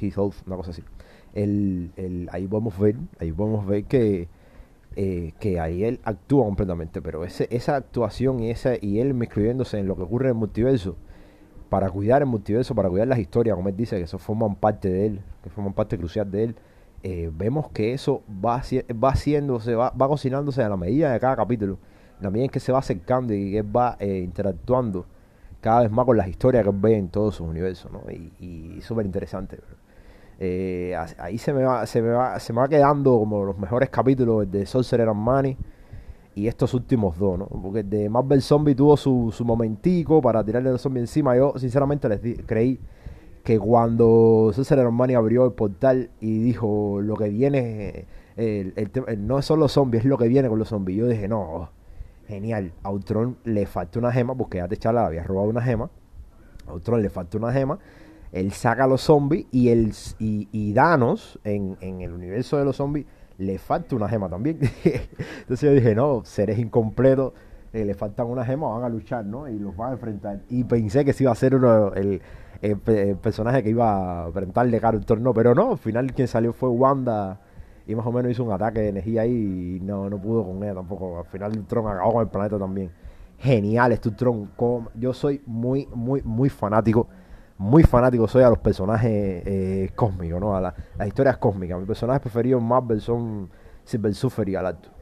his 0.00 0.16
oath 0.16 0.36
una 0.46 0.56
cosa 0.56 0.70
así. 0.70 0.84
El, 1.34 1.92
el, 1.96 2.28
ahí 2.32 2.46
podemos 2.46 2.78
ver 2.78 2.96
ahí 3.18 3.32
podemos 3.32 3.66
ver 3.66 3.84
que 3.84 4.28
eh, 4.96 5.32
que 5.40 5.60
ahí 5.60 5.84
él 5.84 6.00
actúa 6.04 6.44
completamente, 6.44 7.00
pero 7.02 7.24
ese, 7.24 7.48
esa 7.50 7.76
actuación 7.76 8.40
y, 8.40 8.50
esa, 8.50 8.74
y 8.80 9.00
él 9.00 9.08
inscribiéndose 9.08 9.78
en 9.78 9.86
lo 9.86 9.96
que 9.96 10.02
ocurre 10.02 10.26
en 10.26 10.30
el 10.30 10.38
multiverso, 10.38 10.96
para 11.68 11.90
cuidar 11.90 12.22
el 12.22 12.28
multiverso, 12.28 12.74
para 12.74 12.90
cuidar 12.90 13.08
las 13.08 13.18
historias, 13.18 13.56
como 13.56 13.68
él 13.68 13.76
dice, 13.76 13.96
que 13.96 14.02
eso 14.02 14.18
forman 14.18 14.56
parte 14.56 14.90
de 14.90 15.06
él, 15.06 15.20
que 15.42 15.50
forman 15.50 15.72
parte 15.72 15.96
crucial 15.96 16.30
de 16.30 16.44
él, 16.44 16.56
eh, 17.02 17.30
vemos 17.34 17.70
que 17.70 17.94
eso 17.94 18.22
va, 18.28 18.62
va 19.02 19.08
haciéndose, 19.08 19.74
va, 19.74 19.92
cocinándose 19.96 20.62
a 20.62 20.68
la 20.68 20.76
medida 20.76 21.12
de 21.12 21.18
cada 21.18 21.34
capítulo, 21.36 21.78
la 22.20 22.30
medida 22.30 22.44
en 22.44 22.50
que 22.50 22.60
se 22.60 22.72
va 22.72 22.78
acercando 22.78 23.32
y 23.34 23.52
que 23.52 23.58
él 23.58 23.76
va 23.76 23.96
eh, 23.98 24.18
interactuando 24.18 25.06
cada 25.60 25.82
vez 25.82 25.90
más 25.90 26.04
con 26.04 26.16
las 26.16 26.28
historias 26.28 26.62
que 26.62 26.70
él 26.70 26.76
ve 26.78 26.96
en 26.96 27.08
todo 27.08 27.32
su 27.32 27.44
universo, 27.44 27.88
¿no? 27.90 28.02
Y, 28.10 28.32
y 28.38 28.82
súper 28.82 29.06
interesante. 29.06 29.58
Eh, 30.38 30.96
ahí 31.18 31.38
se 31.38 31.52
me 31.52 31.62
va, 31.62 31.86
se 31.86 32.02
me 32.02 32.10
va, 32.10 32.38
se 32.40 32.52
me 32.52 32.60
va 32.60 32.68
quedando 32.68 33.18
como 33.18 33.44
los 33.44 33.58
mejores 33.58 33.90
capítulos 33.90 34.44
el 34.44 34.50
de 34.50 34.66
Sorcerer 34.66 35.08
and 35.08 35.20
Money 35.20 35.56
y 36.34 36.48
estos 36.48 36.74
últimos 36.74 37.18
dos, 37.18 37.38
¿no? 37.38 37.46
Porque 37.46 37.80
el 37.80 37.90
de 37.90 38.08
Marvel 38.08 38.42
Zombie 38.42 38.74
tuvo 38.74 38.96
su, 38.96 39.30
su 39.32 39.44
momentico 39.44 40.20
para 40.20 40.42
tirarle 40.42 40.70
a 40.70 40.72
los 40.72 40.80
zombies 40.80 41.02
encima. 41.02 41.36
Yo 41.36 41.52
sinceramente 41.56 42.08
les 42.08 42.20
creí 42.46 42.80
que 43.44 43.58
cuando 43.58 44.50
Sorcerer 44.52 44.86
and 44.86 44.94
Money 44.94 45.14
abrió 45.14 45.44
el 45.44 45.52
portal 45.52 46.10
y 46.20 46.38
dijo 46.40 47.00
lo 47.02 47.16
que 47.16 47.28
viene, 47.28 48.06
el, 48.36 48.72
el 48.76 49.26
no 49.26 49.42
son 49.42 49.60
los 49.60 49.72
zombies, 49.72 50.04
es 50.04 50.08
lo 50.08 50.16
que 50.16 50.28
viene 50.28 50.48
con 50.48 50.58
los 50.58 50.68
zombies. 50.68 50.98
Yo 50.98 51.06
dije, 51.06 51.28
no, 51.28 51.68
genial. 52.26 52.72
A 52.82 52.90
Ultron 52.90 53.36
le 53.44 53.66
falta 53.66 53.98
una 53.98 54.12
gema 54.12 54.34
porque 54.34 54.58
ya 54.58 54.68
T'Challa 54.68 55.00
le 55.00 55.06
había 55.06 55.24
robado 55.24 55.48
una 55.48 55.60
gema. 55.60 55.90
A 56.66 56.72
Ultron 56.72 57.02
le 57.02 57.10
falta 57.10 57.36
una 57.36 57.52
gema. 57.52 57.78
Él 58.32 58.50
saca 58.52 58.84
a 58.84 58.86
los 58.86 59.02
zombies 59.02 59.46
y, 59.50 59.68
el, 59.68 59.92
y, 60.18 60.48
y 60.52 60.72
Thanos, 60.72 61.38
en, 61.44 61.76
en 61.80 62.00
el 62.00 62.12
universo 62.12 62.56
de 62.58 62.64
los 62.64 62.76
zombies, 62.76 63.06
le 63.38 63.58
falta 63.58 63.94
una 63.94 64.08
gema 64.08 64.28
también. 64.28 64.58
Entonces 64.84 65.60
yo 65.60 65.72
dije, 65.72 65.94
no, 65.94 66.22
seres 66.24 66.58
incompletos, 66.58 67.32
eh, 67.72 67.84
le 67.84 67.94
faltan 67.94 68.26
una 68.26 68.44
gema, 68.44 68.68
van 68.68 68.84
a 68.84 68.88
luchar, 68.88 69.24
¿no? 69.24 69.48
Y 69.48 69.58
los 69.58 69.76
van 69.76 69.90
a 69.90 69.92
enfrentar. 69.92 70.40
Y 70.48 70.64
pensé 70.64 71.04
que 71.04 71.12
sí 71.12 71.24
iba 71.24 71.32
a 71.32 71.36
ser 71.36 71.54
uno, 71.54 71.92
el, 71.94 72.20
el 72.62 72.76
pe- 72.78 73.10
el 73.10 73.16
personaje 73.16 73.62
que 73.62 73.70
iba 73.70 74.24
a 74.24 74.26
enfrentarle 74.28 74.80
cara 74.80 74.96
a 74.96 74.98
Ultron, 75.00 75.22
no, 75.22 75.34
pero 75.34 75.54
no, 75.54 75.72
al 75.72 75.78
final 75.78 76.12
quien 76.12 76.28
salió 76.28 76.52
fue 76.52 76.68
Wanda 76.70 77.40
y 77.86 77.94
más 77.94 78.06
o 78.06 78.12
menos 78.12 78.30
hizo 78.30 78.44
un 78.44 78.52
ataque 78.52 78.80
de 78.80 78.88
energía 78.90 79.26
y 79.26 79.80
no, 79.82 80.08
no 80.08 80.18
pudo 80.20 80.44
con 80.44 80.62
ella 80.62 80.74
tampoco. 80.74 81.18
Al 81.18 81.24
final 81.26 81.52
Ultron 81.58 81.86
acabó 81.88 82.12
con 82.14 82.22
el 82.22 82.28
planeta 82.28 82.58
también. 82.58 82.90
Genial 83.38 83.92
este 83.92 84.08
Ultron. 84.08 84.50
como- 84.56 84.88
Yo 84.94 85.12
soy 85.12 85.42
muy, 85.46 85.88
muy, 85.94 86.22
muy 86.22 86.48
fanático 86.48 87.08
muy 87.62 87.84
fanático 87.84 88.26
soy 88.26 88.42
a 88.42 88.48
los 88.48 88.58
personajes 88.58 89.10
eh, 89.46 89.90
cósmicos, 89.94 90.40
¿no? 90.40 90.56
A 90.56 90.60
la- 90.60 90.74
las 90.98 91.06
historias 91.08 91.36
cósmicas. 91.38 91.78
Mis 91.78 91.86
personajes 91.86 92.20
preferidos 92.20 92.60
en 92.60 92.68
Marvel 92.68 93.00
son 93.00 93.48
Silver 93.84 94.14
Surfer 94.14 94.48
y 94.48 94.52
Galactus. 94.52 94.92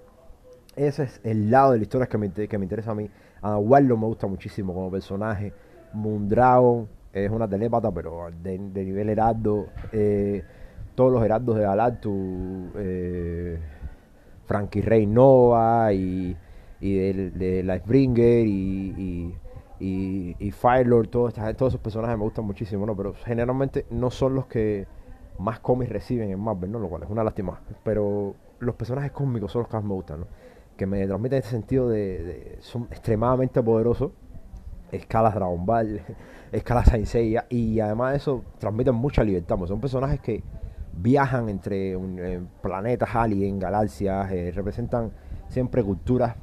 Ese 0.77 1.05
es 1.05 1.21
el 1.25 1.51
lado 1.51 1.73
de 1.73 1.79
la 1.79 1.83
historia 1.83 2.07
que 2.07 2.19
me, 2.19 2.31
que 2.31 2.59
me 2.59 2.65
interesa 2.65 2.93
a 2.93 2.95
mí. 2.95 3.11
A 3.43 3.57
Warlock 3.59 3.99
me 3.99 4.07
gusta 4.07 4.27
muchísimo 4.27 4.73
como 4.75 4.91
personaje. 4.91 5.53
Moondragon 5.95 6.89
es 7.13 7.31
una 7.31 7.49
telépata, 7.49 7.91
pero 7.91 8.29
de, 8.43 8.59
de 8.59 8.85
nivel 8.85 9.09
heraldo. 9.09 9.67
Eh, 9.93 10.45
todos 10.95 11.13
los 11.13 11.25
heraldos 11.25 11.57
de 11.57 11.63
Galactus. 11.63 12.13
Eh, 12.77 13.59
Frankie 14.47 14.83
Rey 14.83 15.07
Nova 15.07 15.93
y, 15.93 16.37
y 16.81 16.95
de, 16.95 17.31
de 17.31 17.63
Lightbringer 17.63 18.47
y, 18.47 18.51
y, 18.97 19.35
y, 19.81 20.37
y 20.39 20.51
Firelord, 20.53 21.09
todos, 21.09 21.29
esta- 21.37 21.51
esos 21.51 21.79
personajes 21.79 22.17
me 22.17 22.25
gustan 22.25 22.45
muchísimo, 22.45 22.87
¿no? 22.87 22.95
Pero 22.97 23.15
generalmente 23.25 23.87
no 23.91 24.11
son 24.11 24.35
los 24.35 24.47
que 24.47 24.87
más 25.39 25.59
cómics 25.61 25.91
reciben 25.91 26.31
en 26.31 26.39
Marvel, 26.39 26.71
¿no? 26.71 26.79
Lo 26.79 26.89
cual 26.89 27.03
es 27.03 27.11
una 27.11 27.25
lástima. 27.25 27.61
Pero 27.83 28.35
los 28.59 28.75
personajes 28.75 29.11
cósmicos 29.13 29.51
son 29.53 29.63
los 29.63 29.69
que 29.69 29.77
más 29.77 29.85
me 29.85 29.95
gustan, 29.95 30.21
¿no? 30.21 30.27
Que 30.77 30.87
me 30.87 31.07
transmiten 31.07 31.39
este 31.39 31.51
sentido 31.51 31.89
de, 31.89 32.59
son 32.61 32.85
extremadamente 32.91 33.63
poderosos. 33.63 34.13
Escalas 34.93 35.35
Dragon 35.35 35.65
Ball, 35.65 36.01
escalas 36.53 36.89
Saint 36.89 37.47
y 37.49 37.81
además 37.81 38.11
de 38.11 38.17
eso 38.19 38.43
transmiten 38.59 38.95
mucha 38.95 39.23
libertad, 39.23 39.57
porque 39.57 39.69
son 39.69 39.81
personajes 39.81 40.21
que 40.21 40.43
viajan 40.93 41.49
entre 41.49 41.93
eh, 41.93 42.41
planetas 42.61 43.15
alien, 43.15 43.59
galaxias, 43.59 44.31
eh, 44.33 44.51
representan 44.55 45.13
siempre 45.49 45.83
culturas 45.85 46.35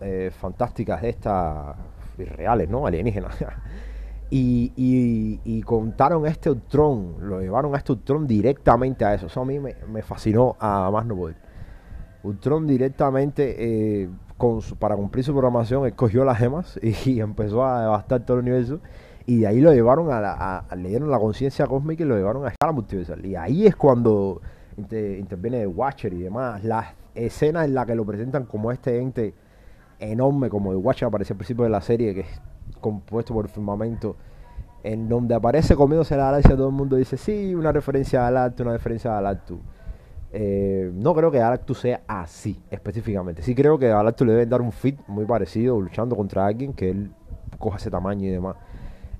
eh, 0.00 0.30
fantásticas 0.36 1.00
de 1.00 1.10
estas 1.10 1.76
irreales, 2.18 2.68
¿no? 2.68 2.86
Alienígenas. 2.86 3.36
y, 4.30 4.72
y, 4.76 5.40
y 5.44 5.62
contaron 5.62 6.26
este 6.26 6.50
Ultron, 6.50 7.16
lo 7.20 7.40
llevaron 7.40 7.74
a 7.74 7.78
este 7.78 7.92
Ultron 7.92 8.26
directamente 8.26 9.04
a 9.04 9.14
eso. 9.14 9.26
Eso 9.26 9.40
a 9.40 9.44
mí 9.44 9.58
me, 9.58 10.02
fascinó 10.02 10.56
a 10.58 10.90
más 10.90 11.06
no 11.06 11.16
poder. 11.16 11.36
Ultron 12.22 12.66
directamente, 12.66 14.02
eh, 14.02 14.08
para 14.78 14.96
cumplir 14.96 15.24
su 15.24 15.32
programación, 15.32 15.86
escogió 15.86 16.24
las 16.24 16.38
gemas 16.38 16.78
y, 17.06 17.20
empezó 17.20 17.64
a 17.64 17.82
devastar 17.82 18.24
todo 18.24 18.38
el 18.38 18.42
universo. 18.42 18.80
Y 19.26 19.40
de 19.40 19.46
ahí 19.48 19.60
lo 19.60 19.72
llevaron 19.72 20.12
a, 20.12 20.20
la, 20.20 20.64
le 20.76 20.88
dieron 20.88 21.10
la 21.10 21.18
conciencia 21.18 21.66
cósmica 21.66 22.04
y 22.04 22.06
lo 22.06 22.16
llevaron 22.16 22.44
a 22.44 22.48
escala 22.48 22.72
multiversal. 22.72 23.24
Y 23.24 23.34
ahí 23.34 23.66
es 23.66 23.74
cuando 23.74 24.40
inter- 24.76 25.18
interviene 25.18 25.66
Watcher 25.66 26.12
y 26.12 26.22
demás. 26.22 26.62
Las 26.62 26.94
escenas 27.14 27.64
en 27.64 27.74
las 27.74 27.86
que 27.86 27.94
lo 27.94 28.04
presentan 28.04 28.44
como 28.44 28.70
este 28.70 29.00
ente 29.00 29.34
enorme, 29.98 30.48
como 30.48 30.70
The 30.70 30.76
Watcher 30.76 31.08
aparece 31.08 31.32
al 31.32 31.38
principio 31.38 31.64
de 31.64 31.70
la 31.70 31.80
serie, 31.80 32.14
que 32.14 32.20
es 32.20 32.40
compuesto 32.80 33.34
por 33.34 33.44
el 33.44 33.50
firmamento, 33.50 34.16
en 34.82 35.08
donde 35.08 35.34
aparece 35.34 35.74
comiéndose 35.74 36.16
la 36.16 36.26
galaxia, 36.26 36.56
todo 36.56 36.68
el 36.68 36.74
mundo 36.74 36.96
dice, 36.96 37.16
sí, 37.16 37.54
una 37.54 37.72
referencia 37.72 38.20
a 38.20 38.30
Galactus, 38.30 38.64
una 38.64 38.72
referencia 38.74 39.10
a 39.10 39.14
Galactus. 39.14 39.58
Eh, 40.32 40.90
no 40.94 41.14
creo 41.14 41.30
que 41.30 41.38
Galactus 41.38 41.78
sea 41.78 42.02
así 42.06 42.60
específicamente. 42.70 43.42
Sí 43.42 43.54
creo 43.54 43.78
que 43.78 43.86
a 43.86 43.96
Galactus 43.96 44.26
le 44.26 44.34
deben 44.34 44.48
dar 44.48 44.60
un 44.60 44.72
fit 44.72 44.98
muy 45.08 45.24
parecido, 45.24 45.80
luchando 45.80 46.14
contra 46.14 46.46
alguien 46.46 46.72
que 46.72 46.90
él 46.90 47.10
coja 47.58 47.78
ese 47.78 47.90
tamaño 47.90 48.26
y 48.26 48.30
demás. 48.30 48.56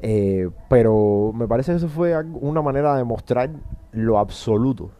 Eh, 0.00 0.50
pero 0.68 1.33
me 1.35 1.49
parece 1.49 1.73
que 1.73 1.78
eso 1.78 1.88
fue 1.88 2.14
una 2.23 2.61
manera 2.61 2.95
de 2.97 3.04
mostrar 3.04 3.50
lo 3.92 4.18
absoluto 4.18 4.90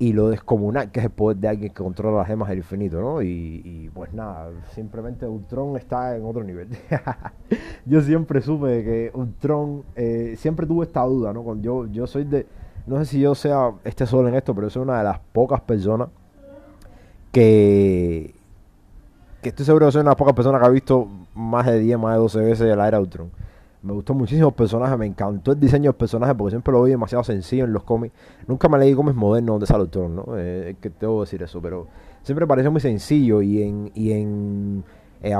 y 0.00 0.14
lo 0.14 0.30
descomunal 0.30 0.90
que 0.90 1.00
es 1.00 1.04
el 1.04 1.12
poder 1.12 1.36
de 1.36 1.48
alguien 1.48 1.74
que 1.74 1.82
controla 1.82 2.20
las 2.20 2.26
gemas 2.26 2.48
del 2.48 2.58
infinito, 2.58 3.02
¿no? 3.02 3.20
Y, 3.20 3.60
y, 3.62 3.90
pues 3.90 4.14
nada, 4.14 4.50
simplemente 4.72 5.26
Ultron 5.26 5.76
está 5.76 6.16
en 6.16 6.24
otro 6.24 6.42
nivel. 6.42 6.70
yo 7.84 8.00
siempre 8.00 8.40
supe 8.40 8.82
que 8.82 9.10
Ultron, 9.12 9.84
eh, 9.94 10.36
siempre 10.38 10.66
tuve 10.66 10.86
esta 10.86 11.02
duda, 11.02 11.34
¿no? 11.34 11.54
Yo, 11.60 11.86
yo 11.86 12.06
soy 12.06 12.24
de, 12.24 12.46
no 12.86 12.96
sé 12.98 13.04
si 13.04 13.20
yo 13.20 13.34
sea 13.34 13.72
esté 13.84 14.06
solo 14.06 14.26
en 14.28 14.36
esto, 14.36 14.54
pero 14.54 14.70
soy 14.70 14.80
una 14.80 14.96
de 14.96 15.04
las 15.04 15.18
pocas 15.18 15.60
personas 15.60 16.08
que, 17.30 18.34
que 19.42 19.50
estoy 19.50 19.66
seguro 19.66 19.84
que 19.84 19.92
soy 19.92 20.00
una 20.00 20.08
de 20.08 20.12
las 20.12 20.18
pocas 20.18 20.34
personas 20.34 20.62
que 20.62 20.66
ha 20.66 20.70
visto 20.70 21.08
más 21.34 21.66
de 21.66 21.78
10, 21.78 21.98
más 21.98 22.14
de 22.14 22.20
12 22.20 22.40
veces 22.40 22.74
la 22.74 22.88
era 22.88 23.00
Ultron. 23.00 23.30
Me 23.82 23.94
gustó 23.94 24.12
muchísimo 24.12 24.48
el 24.48 24.54
personaje, 24.54 24.94
me 24.96 25.06
encantó 25.06 25.52
el 25.52 25.60
diseño 25.60 25.90
del 25.90 25.94
personaje 25.94 26.34
porque 26.34 26.50
siempre 26.50 26.72
lo 26.72 26.82
vi 26.82 26.90
demasiado 26.90 27.24
sencillo 27.24 27.64
en 27.64 27.72
los 27.72 27.82
cómics. 27.82 28.14
Nunca 28.46 28.68
me 28.68 28.78
leí 28.78 28.94
cómics 28.94 29.16
modernos 29.16 29.54
donde 29.54 29.66
sale 29.66 29.84
Ultron, 29.84 30.16
¿no? 30.16 30.24
Eh, 30.36 30.76
que 30.80 30.90
debo 31.00 31.22
decir 31.22 31.42
eso, 31.42 31.62
pero 31.62 31.86
siempre 32.22 32.46
pareció 32.46 32.70
muy 32.70 32.82
sencillo 32.82 33.40
y 33.40 33.62
en, 33.62 33.90
y 33.94 34.12
en 34.12 34.84
eh, 35.22 35.34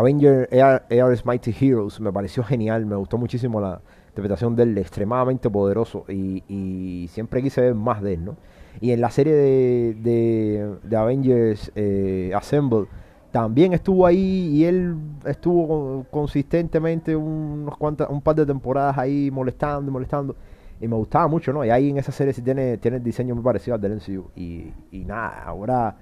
Mighty 1.24 1.54
Heroes 1.60 2.00
me 2.00 2.12
pareció 2.12 2.42
genial, 2.42 2.86
me 2.86 2.96
gustó 2.96 3.18
muchísimo 3.18 3.60
la 3.60 3.80
interpretación 4.08 4.56
de 4.56 4.62
él, 4.64 4.78
extremadamente 4.78 5.50
poderoso 5.50 6.04
y, 6.08 7.08
siempre 7.10 7.42
quise 7.42 7.60
ver 7.60 7.74
más 7.74 8.02
de 8.02 8.14
él, 8.14 8.24
¿no? 8.24 8.36
Y 8.80 8.92
en 8.92 9.00
la 9.00 9.10
serie 9.10 9.34
de, 9.34 9.96
de, 10.00 10.76
de 10.82 10.96
Avengers 10.96 11.72
eh, 11.74 12.32
Assemble 12.34 12.86
también 13.32 13.72
estuvo 13.72 14.06
ahí 14.06 14.48
y 14.52 14.64
él 14.64 14.96
estuvo 15.24 15.68
con- 15.68 16.04
consistentemente 16.04 17.14
unos 17.16 17.76
cuantas, 17.76 18.08
un 18.10 18.20
par 18.20 18.34
de 18.36 18.46
temporadas 18.46 18.98
ahí 18.98 19.30
molestando 19.30 19.90
y 19.90 19.92
molestando. 19.92 20.36
Y 20.80 20.88
me 20.88 20.96
gustaba 20.96 21.28
mucho, 21.28 21.52
¿no? 21.52 21.64
Y 21.64 21.70
ahí 21.70 21.90
en 21.90 21.98
esa 21.98 22.10
serie 22.12 22.32
sí 22.32 22.42
tiene, 22.42 22.78
tiene 22.78 22.96
el 22.98 23.02
diseño 23.04 23.34
muy 23.34 23.44
parecido 23.44 23.74
al 23.74 23.80
del 23.80 23.92
MCU. 23.92 24.30
Y, 24.36 24.72
y 24.92 25.04
nada, 25.04 25.44
ahora 25.44 25.94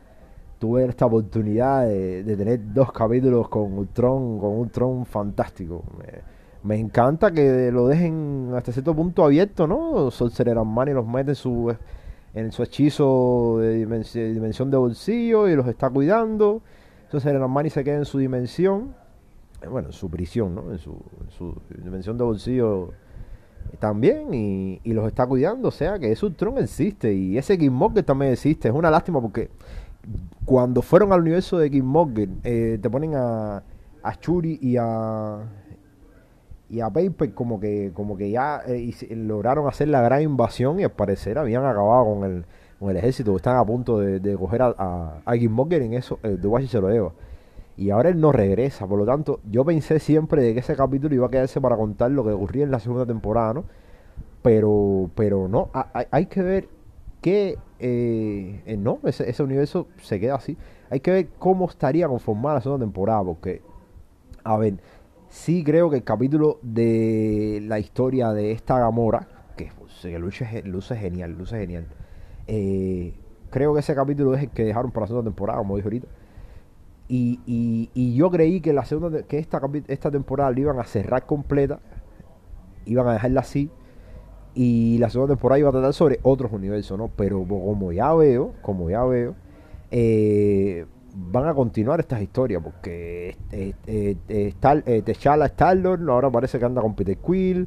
tuve 0.58 0.84
esta 0.86 1.06
oportunidad 1.06 1.86
de, 1.86 2.24
de 2.24 2.36
tener 2.36 2.60
dos 2.74 2.92
capítulos 2.92 3.48
con 3.48 3.76
Ultron, 3.78 4.38
con 4.40 4.50
Ultron 4.58 5.04
fantástico. 5.06 5.84
Me, 6.62 6.76
encanta 6.78 7.30
que 7.32 7.70
lo 7.72 7.86
dejen 7.88 8.52
hasta 8.56 8.72
cierto 8.72 8.94
punto 8.94 9.24
abierto, 9.24 9.66
¿no? 9.66 10.10
Sorcerer 10.10 10.56
Man 10.64 10.88
y 10.88 10.92
los 10.92 11.06
mete 11.06 11.30
en 11.30 11.34
su, 11.36 11.74
en 12.34 12.52
su 12.52 12.62
hechizo 12.62 13.58
de 13.60 13.86
dimensi- 13.86 14.32
dimensión 14.32 14.70
de 14.70 14.76
bolsillo 14.76 15.48
y 15.48 15.56
los 15.56 15.66
está 15.68 15.90
cuidando. 15.90 16.62
Entonces 17.08 17.32
el 17.32 17.48
Manny 17.48 17.70
se 17.70 17.82
queda 17.84 17.96
en 17.96 18.04
su 18.04 18.18
dimensión, 18.18 18.94
eh, 19.62 19.66
bueno, 19.66 19.88
en 19.88 19.94
su 19.94 20.10
prisión, 20.10 20.54
¿no? 20.54 20.70
En 20.70 20.78
su, 20.78 20.90
en 20.92 21.30
su 21.30 21.56
dimensión 21.82 22.18
de 22.18 22.24
bolsillo 22.24 22.90
también 23.78 24.34
y, 24.34 24.92
los 24.92 25.06
está 25.06 25.26
cuidando. 25.26 25.68
O 25.68 25.70
sea 25.70 25.98
que 25.98 26.12
ese 26.12 26.26
Ultron 26.26 26.58
existe 26.58 27.14
y 27.14 27.38
ese 27.38 27.56
Killmonger 27.56 28.04
también 28.04 28.32
existe. 28.32 28.68
Es 28.68 28.74
una 28.74 28.90
lástima 28.90 29.22
porque 29.22 29.48
cuando 30.44 30.82
fueron 30.82 31.10
al 31.14 31.22
universo 31.22 31.56
de 31.56 31.70
Killmonger 31.70 32.28
eh, 32.44 32.78
te 32.80 32.90
ponen 32.90 33.14
a, 33.14 33.62
a 34.02 34.14
Shuri 34.20 34.58
y 34.60 34.76
a 34.76 35.38
y 36.68 36.80
a 36.80 36.90
Paper 36.90 37.32
como 37.32 37.58
que 37.58 37.90
como 37.94 38.18
que 38.18 38.30
ya 38.30 38.60
eh, 38.66 38.92
lograron 39.12 39.66
hacer 39.66 39.88
la 39.88 40.02
gran 40.02 40.20
invasión 40.20 40.78
y 40.78 40.84
al 40.84 40.92
parecer 40.92 41.38
habían 41.38 41.64
acabado 41.64 42.04
con 42.04 42.24
el, 42.24 42.44
con 42.78 42.90
el 42.90 42.96
ejército 42.96 43.34
están 43.36 43.56
a 43.56 43.64
punto 43.64 43.98
de, 43.98 44.36
coger 44.36 44.62
a, 44.62 44.74
a, 45.26 45.34
en 45.36 45.94
eso 45.94 46.18
eh, 46.22 46.36
The 46.40 46.46
Watcher 46.46 46.68
se 46.68 46.80
lo 46.80 46.90
lleva 46.90 47.12
y 47.76 47.90
ahora 47.90 48.08
él 48.08 48.20
no 48.20 48.32
regresa 48.32 48.86
por 48.86 48.98
lo 48.98 49.06
tanto 49.06 49.40
yo 49.50 49.64
pensé 49.64 49.98
siempre 49.98 50.42
de 50.42 50.54
que 50.54 50.60
ese 50.60 50.76
capítulo 50.76 51.14
iba 51.14 51.26
a 51.26 51.30
quedarse 51.30 51.60
para 51.60 51.76
contar 51.76 52.10
lo 52.10 52.24
que 52.24 52.30
ocurría 52.30 52.64
en 52.64 52.70
la 52.70 52.80
segunda 52.80 53.06
temporada 53.06 53.54
¿no? 53.54 53.64
pero 54.42 55.10
pero 55.14 55.48
no 55.48 55.70
ha- 55.72 56.06
hay, 56.10 56.26
que 56.26 56.42
ver 56.42 56.68
que 57.20 57.58
eh, 57.80 58.62
eh, 58.66 58.76
no 58.76 58.98
ese, 59.04 59.28
ese 59.28 59.42
universo 59.42 59.88
se 60.02 60.20
queda 60.20 60.36
así 60.36 60.56
hay 60.90 61.00
que 61.00 61.10
ver 61.10 61.28
cómo 61.38 61.66
estaría 61.68 62.08
conformada 62.08 62.56
la 62.56 62.60
segunda 62.60 62.84
temporada 62.84 63.24
porque 63.24 63.62
a 64.44 64.56
ver 64.56 64.74
sí 65.28 65.62
creo 65.64 65.90
que 65.90 65.96
el 65.96 66.04
capítulo 66.04 66.58
de 66.62 67.60
la 67.66 67.78
historia 67.78 68.32
de 68.32 68.52
esta 68.52 68.78
Gamora, 68.78 69.28
que, 69.56 69.70
pues, 69.78 70.04
luce, 70.20 70.62
luce 70.62 70.96
genial, 70.96 71.32
luce 71.32 71.58
genial. 71.58 71.86
Eh, 72.48 73.14
creo 73.50 73.74
que 73.74 73.80
ese 73.80 73.94
capítulo 73.94 74.34
es 74.34 74.42
el 74.42 74.50
que 74.50 74.64
dejaron 74.64 74.90
para 74.90 75.04
la 75.04 75.08
segunda 75.08 75.30
temporada, 75.30 75.58
como 75.58 75.76
dije 75.76 75.86
ahorita. 75.86 76.08
Y, 77.10 77.40
y, 77.94 78.14
yo 78.14 78.30
creí 78.30 78.60
que 78.60 78.74
la 78.74 78.84
segunda 78.84 79.22
que 79.22 79.38
esta, 79.38 79.62
esta 79.86 80.10
temporada 80.10 80.50
la 80.50 80.60
iban 80.60 80.78
a 80.78 80.84
cerrar 80.84 81.24
completa, 81.24 81.80
iban 82.84 83.08
a 83.08 83.14
dejarla 83.14 83.40
así. 83.40 83.70
Y 84.54 84.98
la 84.98 85.08
segunda 85.08 85.34
temporada 85.34 85.58
iba 85.58 85.68
a 85.68 85.72
tratar 85.72 85.94
sobre 85.94 86.18
otros 86.22 86.52
universos, 86.52 86.98
¿no? 86.98 87.08
Pero 87.16 87.46
como 87.46 87.92
ya 87.92 88.12
veo, 88.12 88.54
como 88.60 88.90
ya 88.90 89.04
veo, 89.04 89.36
eh, 89.90 90.84
van 91.14 91.46
a 91.46 91.54
continuar 91.54 92.00
estas 92.00 92.20
historias 92.20 92.62
porque 92.62 93.36
eh, 93.52 93.72
eh, 93.86 94.16
eh, 94.28 94.48
Star- 94.48 94.82
T'Challa 94.82 95.46
Star-Lord 95.46 96.08
ahora 96.08 96.30
parece 96.30 96.58
que 96.58 96.64
anda 96.64 96.82
con 96.82 96.94
Peter 96.94 97.16
Quill 97.16 97.66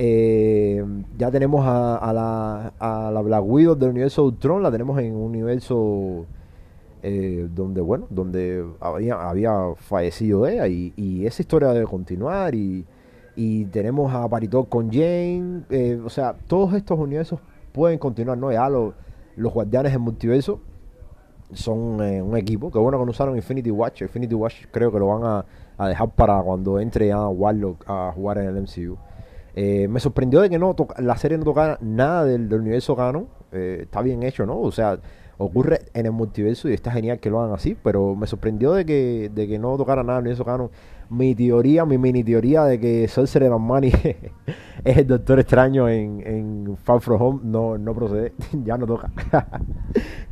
eh, 0.00 0.84
ya 1.18 1.28
tenemos 1.32 1.66
a, 1.66 1.96
a 1.96 2.12
la, 2.12 2.72
a 2.78 3.10
la 3.10 3.20
Black 3.20 3.42
Widow 3.44 3.74
del 3.74 3.90
universo 3.90 4.22
Ultron 4.22 4.62
la 4.62 4.70
tenemos 4.70 4.96
en 5.00 5.12
un 5.12 5.22
universo 5.22 6.24
eh, 7.02 7.48
donde 7.52 7.80
bueno 7.80 8.06
donde 8.08 8.64
había, 8.78 9.28
había 9.28 9.74
fallecido 9.74 10.46
ella 10.46 10.68
y, 10.68 11.26
esa 11.26 11.42
historia 11.42 11.70
debe 11.70 11.86
continuar 11.86 12.54
y, 12.54 12.86
y 13.34 13.64
tenemos 13.64 14.14
a 14.14 14.28
Paritó 14.28 14.66
con 14.66 14.88
Jane 14.88 15.62
eh, 15.68 16.00
o 16.04 16.08
sea 16.08 16.36
todos 16.46 16.74
estos 16.74 16.96
universos 16.96 17.40
pueden 17.72 17.98
continuar 17.98 18.38
no 18.38 18.52
ya 18.52 18.68
los, 18.68 18.94
los 19.34 19.52
guardianes 19.52 19.90
del 19.90 20.00
multiverso 20.00 20.60
son 21.54 22.00
un 22.00 22.36
equipo. 22.36 22.70
Que 22.70 22.78
bueno 22.78 23.02
que 23.02 23.10
usaron 23.10 23.34
Infinity 23.34 23.70
Watch. 23.70 24.02
Infinity 24.02 24.34
Watch 24.34 24.66
creo 24.70 24.92
que 24.92 24.98
lo 24.98 25.06
van 25.06 25.24
a, 25.24 25.44
a 25.78 25.88
dejar 25.88 26.10
para 26.10 26.42
cuando 26.42 26.78
entre 26.78 27.08
ya 27.08 27.26
Warlock 27.26 27.84
a 27.88 28.12
jugar 28.14 28.36
en 28.36 28.48
el 28.48 28.62
MCU. 28.62 28.98
Eh, 29.54 29.88
me 29.88 30.00
sorprendió 30.00 30.40
de 30.40 30.50
que 30.50 30.58
no 30.58 30.74
la 30.98 31.16
serie 31.16 31.38
no 31.38 31.44
tocara 31.44 31.78
nada 31.80 32.24
del, 32.24 32.52
universo 32.52 32.96
canon. 32.96 33.28
Eh, 33.52 33.80
está 33.82 34.02
bien 34.02 34.22
hecho, 34.22 34.46
¿no? 34.46 34.60
O 34.60 34.70
sea, 34.70 34.98
ocurre 35.38 35.80
en 35.94 36.06
el 36.06 36.12
multiverso 36.12 36.68
y 36.68 36.74
está 36.74 36.90
genial 36.90 37.18
que 37.18 37.30
lo 37.30 37.40
hagan 37.40 37.54
así. 37.54 37.76
Pero 37.82 38.14
me 38.14 38.26
sorprendió 38.26 38.72
de 38.72 38.84
que, 38.84 39.30
de 39.34 39.48
que 39.48 39.58
no 39.58 39.76
tocara 39.76 40.02
nada 40.02 40.18
del 40.18 40.24
universo 40.24 40.44
canon. 40.44 40.70
Mi 41.10 41.34
teoría, 41.34 41.86
mi 41.86 41.96
mini 41.96 42.22
teoría 42.22 42.64
de 42.64 42.78
que 42.78 43.08
Sorcerer 43.08 43.50
Money 43.50 43.90
es 44.84 44.96
el 44.96 45.06
Doctor 45.06 45.40
Extraño 45.40 45.88
en, 45.88 46.22
en 46.26 46.76
Far 46.76 47.00
From 47.00 47.22
Home 47.22 47.40
no, 47.44 47.78
no 47.78 47.94
procede. 47.94 48.34
ya 48.64 48.76
no 48.76 48.86
toca. 48.86 49.10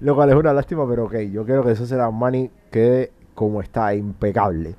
Lo 0.00 0.14
cual 0.14 0.30
es 0.30 0.36
una 0.36 0.52
lástima, 0.52 0.86
pero 0.88 1.06
ok, 1.06 1.16
yo 1.32 1.44
quiero 1.44 1.64
que 1.64 1.74
Sorcerer 1.74 2.10
Money 2.10 2.50
quede 2.70 3.12
como 3.34 3.60
está, 3.60 3.94
impecable. 3.94 4.76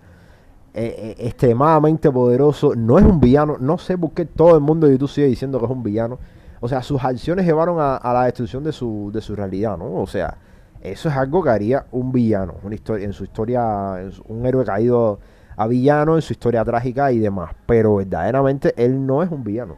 Eh, 0.79 1.15
eh, 1.17 1.25
extremadamente 1.25 2.11
poderoso. 2.11 2.75
No 2.75 2.99
es 2.99 3.03
un 3.03 3.19
villano. 3.19 3.57
No 3.59 3.79
sé 3.79 3.97
por 3.97 4.11
qué 4.11 4.25
todo 4.25 4.53
el 4.53 4.61
mundo 4.61 4.85
de 4.85 4.93
YouTube 4.93 5.09
sigue 5.09 5.25
diciendo 5.25 5.57
que 5.57 5.65
es 5.65 5.71
un 5.71 5.81
villano. 5.81 6.19
O 6.59 6.67
sea, 6.67 6.83
sus 6.83 7.03
acciones 7.03 7.47
llevaron 7.47 7.77
a, 7.79 7.99
la 8.03 8.25
destrucción 8.25 8.63
de 8.63 8.71
su, 8.71 9.09
de 9.11 9.21
su 9.21 9.35
realidad, 9.35 9.75
¿no? 9.75 9.95
O 9.95 10.05
sea, 10.05 10.37
eso 10.81 11.09
es 11.09 11.15
algo 11.15 11.41
que 11.41 11.49
haría 11.49 11.87
un 11.91 12.11
villano. 12.11 12.57
Una 12.61 12.75
historia, 12.75 13.05
en 13.05 13.13
su 13.13 13.23
historia, 13.23 13.95
un 14.27 14.45
héroe 14.45 14.63
caído 14.65 15.19
a 15.55 15.65
villano, 15.65 16.15
en 16.15 16.21
su 16.21 16.33
historia 16.33 16.63
trágica 16.63 17.11
y 17.11 17.17
demás. 17.17 17.55
Pero 17.65 17.95
verdaderamente 17.95 18.75
él 18.77 19.03
no 19.03 19.23
es 19.23 19.31
un 19.31 19.43
villano. 19.43 19.77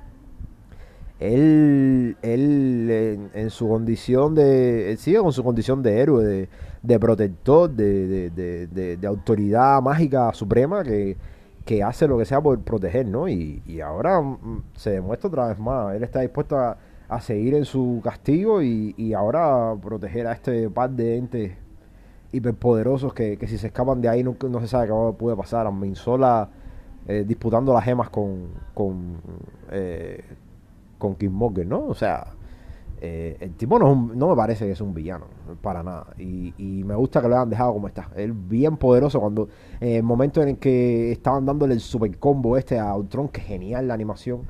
él, 1.21 2.17
él 2.21 2.89
en, 2.91 3.29
en 3.33 3.49
su 3.51 3.69
condición 3.69 4.35
de, 4.35 4.91
él 4.91 4.97
sigue 4.97 5.19
con 5.19 5.31
su 5.31 5.45
condición 5.45 5.81
de 5.81 6.01
héroe, 6.01 6.25
de, 6.25 6.49
de 6.83 6.99
protector, 6.99 7.69
de, 7.69 8.29
de, 8.29 8.67
de- 8.67 8.97
de- 8.97 9.07
autoridad 9.07 9.81
mágica 9.81 10.33
suprema 10.33 10.83
que, 10.83 11.17
que 11.65 11.83
hace 11.83 12.07
lo 12.07 12.17
que 12.17 12.25
sea 12.25 12.41
por 12.41 12.59
proteger, 12.61 13.07
¿no? 13.07 13.27
Y, 13.27 13.61
y 13.65 13.81
ahora 13.81 14.21
mm, 14.21 14.63
se 14.75 14.91
demuestra 14.91 15.27
otra 15.29 15.47
vez 15.49 15.59
más, 15.59 15.95
él 15.95 16.03
está 16.03 16.21
dispuesto 16.21 16.57
a, 16.57 16.77
a 17.09 17.21
seguir 17.21 17.55
en 17.55 17.65
su 17.65 18.01
castigo 18.03 18.61
y, 18.61 18.93
y 18.97 19.13
ahora 19.13 19.75
proteger 19.81 20.27
a 20.27 20.33
este 20.33 20.69
par 20.69 20.91
de 20.91 21.17
entes 21.17 21.51
hiperpoderosos 22.31 23.13
que, 23.13 23.37
que 23.37 23.47
si 23.47 23.57
se 23.57 23.67
escapan 23.67 24.01
de 24.01 24.09
ahí 24.09 24.23
no, 24.23 24.35
no 24.49 24.59
se 24.61 24.67
sabe 24.67 24.87
qué 24.87 25.13
puede 25.17 25.35
pasar. 25.35 25.65
A 25.67 25.71
Minsola 25.71 26.49
eh, 27.07 27.23
disputando 27.27 27.73
las 27.73 27.83
gemas 27.83 28.09
con 28.09 28.49
con, 28.73 29.17
eh, 29.71 30.23
con 30.97 31.15
Killmonger, 31.15 31.65
¿no? 31.65 31.85
O 31.87 31.93
sea, 31.95 32.27
eh, 33.01 33.37
el 33.39 33.53
tipo 33.55 33.79
no, 33.79 33.95
no 34.13 34.27
me 34.27 34.35
parece 34.35 34.65
que 34.65 34.71
es 34.71 34.81
un 34.81 34.93
villano, 34.93 35.25
para 35.61 35.83
nada. 35.83 36.07
Y, 36.17 36.53
me 36.83 36.95
gusta 36.95 37.21
que 37.21 37.29
lo 37.29 37.35
hayan 37.35 37.49
dejado 37.49 37.73
como 37.73 37.87
está. 37.87 38.09
Él 38.15 38.33
bien 38.33 38.77
poderoso 38.77 39.19
cuando 39.19 39.47
en 39.79 39.97
el 39.97 40.03
momento 40.03 40.41
en 40.41 40.49
el 40.49 40.57
que 40.57 41.11
estaban 41.11 41.45
dándole 41.45 41.73
el 41.73 41.79
super 41.79 42.17
combo 42.17 42.57
este 42.57 42.79
a 42.79 42.95
Ultron, 42.95 43.29
que 43.29 43.41
genial 43.41 43.87
la 43.87 43.93
animación. 43.93 44.41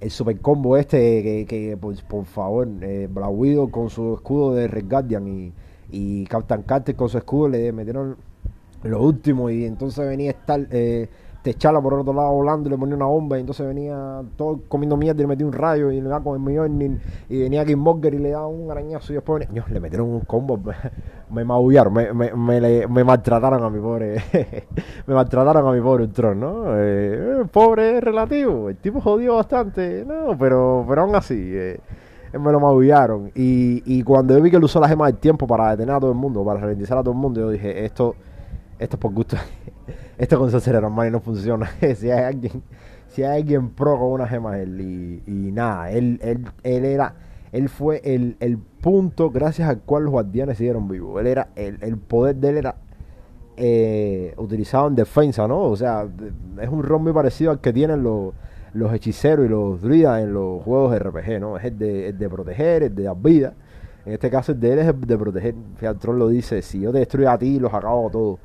El 0.00 0.10
super 0.10 0.40
combo 0.40 0.76
este 0.76 1.22
que, 1.22 1.46
que, 1.46 1.76
por 1.76 2.24
favor, 2.24 2.68
eh, 2.82 3.08
Black 3.10 3.30
Widow 3.30 3.70
con 3.70 3.90
su 3.90 4.14
escudo 4.14 4.54
de 4.54 4.68
Red 4.68 4.86
Guardian 4.88 5.52
y, 5.90 6.24
Captain 6.26 6.62
Carter 6.62 6.94
con 6.96 7.08
su 7.08 7.18
escudo 7.18 7.48
le 7.48 7.72
metieron 7.72 8.16
lo 8.82 9.02
último 9.02 9.50
y 9.50 9.64
entonces 9.64 10.06
venía 10.06 10.30
estar 10.30 10.66
eh, 10.70 11.08
Techala 11.52 11.80
por 11.80 11.94
otro 11.94 12.12
lado 12.12 12.30
volando 12.32 12.68
y 12.68 12.72
le 12.72 12.76
ponía 12.76 12.94
una 12.94 13.06
bomba 13.06 13.38
y 13.38 13.40
entonces 13.40 13.66
venía 13.66 14.20
todo 14.36 14.60
comiendo 14.68 14.98
mierda 14.98 15.20
y 15.20 15.22
le 15.22 15.28
metía 15.28 15.46
un 15.46 15.52
rayo 15.54 15.90
y 15.90 15.98
le 15.98 16.06
daba 16.06 16.22
con 16.22 16.34
el 16.34 16.40
Mjolnir 16.40 17.00
y 17.30 17.40
venía 17.40 17.64
Killmonger 17.64 18.12
y 18.12 18.18
le 18.18 18.30
daba 18.32 18.48
un 18.48 18.70
arañazo 18.70 19.12
y 19.12 19.16
después 19.16 19.40
venía- 19.48 19.62
Ño, 19.62 19.72
le 19.72 19.80
metieron 19.80 20.08
un 20.08 20.20
combo 20.20 20.60
me 21.30 21.44
maullaron 21.46 21.94
me, 21.94 22.12
me, 22.12 22.32
me, 22.34 22.60
le- 22.60 22.86
me 22.86 23.02
maltrataron 23.02 23.64
a 23.64 23.70
mi 23.70 23.80
pobre 23.80 24.16
me 25.06 25.14
maltrataron 25.14 25.66
a 25.66 25.72
mi 25.72 25.80
pobre 25.80 26.04
Ultron 26.04 26.38
¿no? 26.38 26.64
Eh, 26.76 27.44
pobre 27.50 27.98
relativo 28.02 28.68
el 28.68 28.76
tipo 28.76 29.00
jodió 29.00 29.36
bastante 29.36 30.04
no 30.06 30.36
pero 30.38 30.84
pero 30.86 31.00
aún 31.02 31.14
así 31.16 31.34
eh, 31.54 31.80
me 32.38 32.52
lo 32.52 32.60
maullaron 32.60 33.30
y, 33.34 33.82
y 33.86 34.02
cuando 34.02 34.36
yo 34.36 34.42
vi 34.42 34.50
que 34.50 34.56
él 34.58 34.64
usó 34.64 34.80
la 34.80 34.88
gema 34.88 35.06
del 35.06 35.16
tiempo 35.16 35.46
para 35.46 35.70
detener 35.70 35.94
a 35.94 36.00
todo 36.00 36.10
el 36.10 36.18
mundo 36.18 36.44
para 36.44 36.60
ralentizar 36.60 36.98
a 36.98 37.02
todo 37.02 37.12
el 37.12 37.18
mundo 37.18 37.40
yo 37.40 37.48
dije 37.48 37.86
esto 37.86 38.14
esto 38.78 38.96
es 38.96 39.00
por 39.00 39.12
gusto. 39.14 39.36
Esto 40.18 40.36
con 40.36 40.50
César 40.50 40.76
Armani 40.76 41.12
no 41.12 41.20
funciona. 41.20 41.70
si 41.96 42.10
hay 42.10 42.24
alguien, 42.24 42.62
si 43.08 43.22
hay 43.22 43.40
alguien 43.40 43.70
pro 43.70 43.96
con 43.96 44.08
una 44.12 44.26
gema 44.26 44.58
es 44.58 44.64
él. 44.64 45.22
Y, 45.26 45.52
nada, 45.52 45.90
él, 45.92 46.18
él, 46.22 46.44
él 46.64 46.84
era, 46.84 47.14
él 47.52 47.68
fue 47.68 48.00
el, 48.04 48.36
el 48.40 48.58
punto 48.58 49.30
gracias 49.30 49.68
al 49.68 49.80
cual 49.80 50.04
los 50.04 50.12
guardianes 50.12 50.58
siguieron 50.58 50.88
vivos. 50.88 51.20
Él 51.20 51.28
era, 51.28 51.48
el, 51.54 51.78
el 51.82 51.96
poder 51.98 52.36
de 52.36 52.48
él 52.48 52.56
era 52.56 52.74
eh, 53.56 54.34
utilizado 54.36 54.88
en 54.88 54.96
defensa, 54.96 55.46
¿no? 55.46 55.62
O 55.62 55.76
sea, 55.76 56.06
es 56.60 56.68
un 56.68 56.82
rol 56.82 57.00
muy 57.00 57.12
parecido 57.12 57.50
al 57.50 57.60
que 57.60 57.72
tienen 57.72 58.02
los, 58.02 58.32
los 58.72 58.92
hechiceros 58.92 59.46
y 59.46 59.48
los 59.48 59.80
druidas 59.80 60.22
en 60.22 60.32
los 60.32 60.62
juegos 60.62 60.98
RPG, 60.98 61.40
¿no? 61.40 61.58
Es 61.58 61.78
de, 61.78 62.08
el 62.08 62.18
de 62.18 62.28
proteger, 62.28 62.82
el 62.84 62.94
de 62.94 63.02
dar 63.04 63.16
vida. 63.16 63.54
En 64.04 64.14
este 64.14 64.30
caso 64.30 64.52
el 64.52 64.60
de 64.60 64.72
él 64.72 64.78
es 64.80 64.86
de 64.86 65.18
proteger. 65.18 65.54
Fíjate, 65.76 65.98
Tron 65.98 66.18
lo 66.18 66.28
dice, 66.28 66.62
si 66.62 66.80
yo 66.80 66.92
te 66.92 66.98
destruyo 66.98 67.30
a 67.30 67.38
ti, 67.38 67.58
los 67.58 67.72
acabo 67.72 68.10
todos. 68.10 68.38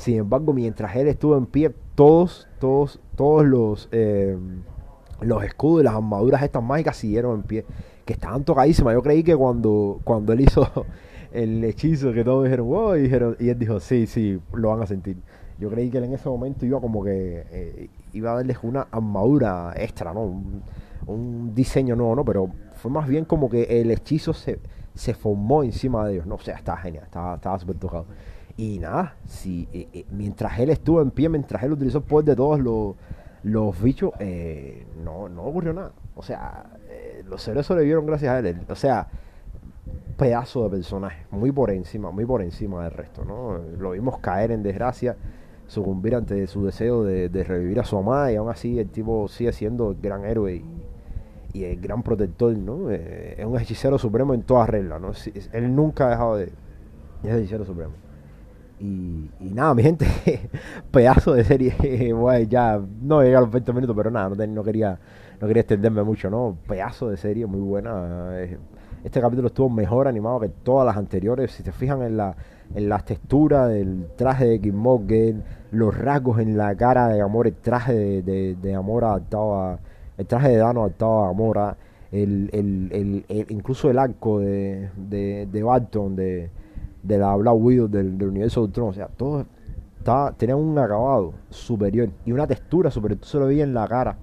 Sin 0.00 0.16
embargo, 0.16 0.54
mientras 0.54 0.96
él 0.96 1.08
estuvo 1.08 1.36
en 1.36 1.44
pie, 1.44 1.74
todos, 1.94 2.48
todos, 2.58 3.00
todos 3.16 3.44
los, 3.44 3.86
eh, 3.92 4.34
los 5.20 5.44
escudos 5.44 5.82
y 5.82 5.84
las 5.84 5.94
armaduras 5.94 6.42
estas 6.42 6.62
mágicas 6.62 6.96
siguieron 6.96 7.34
en 7.34 7.42
pie. 7.42 7.66
Que 8.06 8.14
estaban 8.14 8.42
tocadísimas. 8.42 8.94
Yo 8.94 9.02
creí 9.02 9.22
que 9.22 9.36
cuando, 9.36 10.00
cuando 10.02 10.32
él 10.32 10.40
hizo 10.40 10.66
el 11.32 11.62
hechizo, 11.64 12.14
que 12.14 12.24
todos 12.24 12.44
dijeron, 12.44 12.68
wow, 12.68 12.96
y, 12.96 13.02
dijeron, 13.02 13.36
y 13.38 13.50
él 13.50 13.58
dijo, 13.58 13.78
sí, 13.78 14.06
sí, 14.06 14.40
lo 14.54 14.70
van 14.70 14.80
a 14.80 14.86
sentir. 14.86 15.18
Yo 15.58 15.68
creí 15.68 15.90
que 15.90 15.98
él 15.98 16.04
en 16.04 16.14
ese 16.14 16.30
momento 16.30 16.64
iba 16.64 16.80
como 16.80 17.04
que 17.04 17.44
eh, 17.50 17.90
iba 18.14 18.32
a 18.32 18.36
darles 18.36 18.56
una 18.62 18.86
armadura 18.90 19.74
extra, 19.76 20.14
¿no? 20.14 20.22
Un, 21.06 21.54
diseño 21.54 21.94
nuevo, 21.94 22.16
¿no? 22.16 22.24
Pero 22.24 22.48
fue 22.76 22.90
más 22.90 23.06
bien 23.06 23.26
como 23.26 23.50
que 23.50 23.64
el 23.82 23.90
hechizo 23.90 24.32
se, 24.32 24.60
se 24.94 25.12
formó 25.12 25.62
encima 25.62 26.06
de 26.06 26.14
ellos, 26.14 26.26
¿no? 26.26 26.36
O 26.36 26.40
sea, 26.40 26.56
estaba 26.56 26.78
genial, 26.78 27.04
estaba, 27.04 27.34
estaba 27.34 27.58
súper 27.58 27.76
tocado. 27.76 28.06
Y 28.56 28.78
nada, 28.78 29.16
si, 29.26 29.68
eh, 29.72 29.88
eh, 29.92 30.04
mientras 30.10 30.58
él 30.58 30.70
estuvo 30.70 31.00
en 31.00 31.10
pie, 31.10 31.28
mientras 31.28 31.62
él 31.62 31.72
utilizó 31.72 31.98
el 31.98 32.04
poder 32.04 32.26
de 32.26 32.36
todos 32.36 32.60
los, 32.60 32.94
los 33.42 33.82
bichos, 33.82 34.12
eh, 34.18 34.86
no, 35.02 35.28
no 35.28 35.44
ocurrió 35.44 35.72
nada. 35.72 35.92
O 36.14 36.22
sea, 36.22 36.64
los 37.26 37.42
seres 37.42 37.66
sobrevivieron 37.66 38.04
gracias 38.04 38.32
a 38.32 38.38
él. 38.40 38.60
O 38.68 38.74
sea, 38.74 39.08
pedazo 40.16 40.64
de 40.64 40.70
personaje, 40.70 41.24
muy 41.30 41.52
por 41.52 41.70
encima, 41.70 42.10
muy 42.10 42.26
por 42.26 42.42
encima 42.42 42.84
del 42.84 42.92
resto, 42.92 43.24
¿no? 43.24 43.58
Lo 43.78 43.92
vimos 43.92 44.18
caer 44.18 44.50
en 44.50 44.62
desgracia, 44.62 45.16
sucumbir 45.66 46.14
ante 46.14 46.46
su 46.46 46.64
deseo 46.66 47.04
de, 47.04 47.28
revivir 47.44 47.80
a 47.80 47.84
su 47.84 47.96
amada 47.96 48.30
y 48.32 48.36
aún 48.36 48.50
así 48.50 48.78
el 48.78 48.90
tipo 48.90 49.28
sigue 49.28 49.52
siendo 49.52 49.92
el 49.92 49.96
gran 50.00 50.26
héroe 50.26 50.56
y, 50.56 50.64
y 51.54 51.64
el 51.64 51.80
gran 51.80 52.02
protector, 52.02 52.54
¿no? 52.58 52.90
Es 52.90 53.44
un 53.44 53.58
hechicero 53.58 53.96
supremo 53.98 54.34
en 54.34 54.42
todas 54.42 54.68
reglas, 54.68 55.00
¿no? 55.00 55.12
Él 55.52 55.74
nunca 55.74 56.08
ha 56.08 56.10
dejado 56.10 56.36
de... 56.36 56.52
Es 57.22 57.34
hechicero 57.34 57.64
supremo. 57.64 57.92
Y, 58.82 59.30
y 59.40 59.50
nada, 59.52 59.74
mi 59.74 59.82
gente, 59.82 60.06
pedazo 60.90 61.34
de 61.34 61.44
serie, 61.44 62.12
bueno, 62.14 62.44
ya 62.48 62.80
no 63.02 63.22
llegué 63.22 63.36
a 63.36 63.40
los 63.40 63.50
20 63.50 63.72
minutos, 63.74 63.94
pero 63.94 64.10
nada, 64.10 64.30
no, 64.46 64.64
quería 64.64 64.98
no 65.40 65.46
quería 65.46 65.60
extenderme 65.62 66.02
mucho, 66.02 66.30
¿no? 66.30 66.56
Pedazo 66.66 67.10
de 67.10 67.16
serie 67.18 67.46
muy 67.46 67.60
buena. 67.60 68.30
eh, 68.42 68.58
Este 69.04 69.20
capítulo 69.20 69.48
estuvo 69.48 69.68
mejor 69.70 70.08
animado 70.08 70.40
que 70.40 70.48
todas 70.48 70.86
las 70.86 70.96
anteriores. 70.96 71.50
Si 71.52 71.62
te 71.62 71.72
fijan 71.72 72.02
en 72.02 72.16
la 72.16 72.34
en 72.74 72.88
las 72.88 73.04
texturas 73.04 73.68
del 73.68 74.06
traje 74.16 74.46
de 74.46 74.60
Killmonger, 74.60 75.34
los 75.72 75.96
rasgos 75.96 76.38
en 76.38 76.56
la 76.56 76.74
cara 76.76 77.08
de 77.08 77.18
Gamora, 77.18 77.48
el 77.48 77.56
traje 77.56 77.92
de, 78.22 78.54
de, 78.54 78.72
Gamora 78.72 79.08
adaptado 79.08 79.54
a, 79.60 79.78
el 80.16 80.26
traje 80.26 80.50
de 80.50 80.56
Dano 80.58 80.82
adaptado 80.82 81.24
a 81.24 81.28
Gamora, 81.28 81.76
el, 82.12 82.48
el, 82.52 82.88
el, 82.92 83.24
el- 83.28 83.46
incluso 83.50 83.90
el 83.90 83.98
arco 83.98 84.38
de, 84.40 84.88
de, 84.96 85.48
de 85.50 85.62
Barton, 85.62 86.14
de, 86.16 86.50
de 87.02 87.18
la 87.18 87.34
Black 87.36 87.54
Widow 87.56 87.88
del, 87.88 88.22
universo 88.22 88.60
de 88.60 88.66
Ultron, 88.66 88.88
o 88.88 88.92
sea, 88.92 89.08
todo 89.08 89.46
estaba, 89.98 90.32
tenía 90.32 90.56
un 90.56 90.78
acabado 90.78 91.34
superior 91.50 92.10
y 92.24 92.32
una 92.32 92.46
textura 92.46 92.90
superior. 92.90 93.20
Tú 93.20 93.26
se 93.26 93.38
lo 93.38 93.46
veías 93.46 93.66
en 93.68 93.74
la 93.74 93.86
cara 93.86 94.16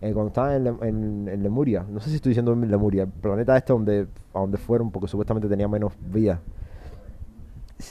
eh, 0.00 0.12
cuando 0.12 0.28
estaban 0.28 0.66
en, 0.66 0.76
en, 0.82 1.28
en 1.28 1.42
Lemuria. 1.42 1.84
No 1.88 2.00
sé 2.00 2.10
si 2.10 2.16
estoy 2.16 2.30
diciendo 2.30 2.54
bien 2.54 2.70
Lemuria, 2.70 3.04
el 3.04 3.08
planeta 3.08 3.56
este 3.56 3.72
donde, 3.72 4.06
a 4.32 4.40
donde 4.40 4.58
fueron 4.58 4.90
porque 4.90 5.08
supuestamente 5.08 5.48
tenía 5.48 5.68
menos 5.68 5.92
vida. 6.12 6.40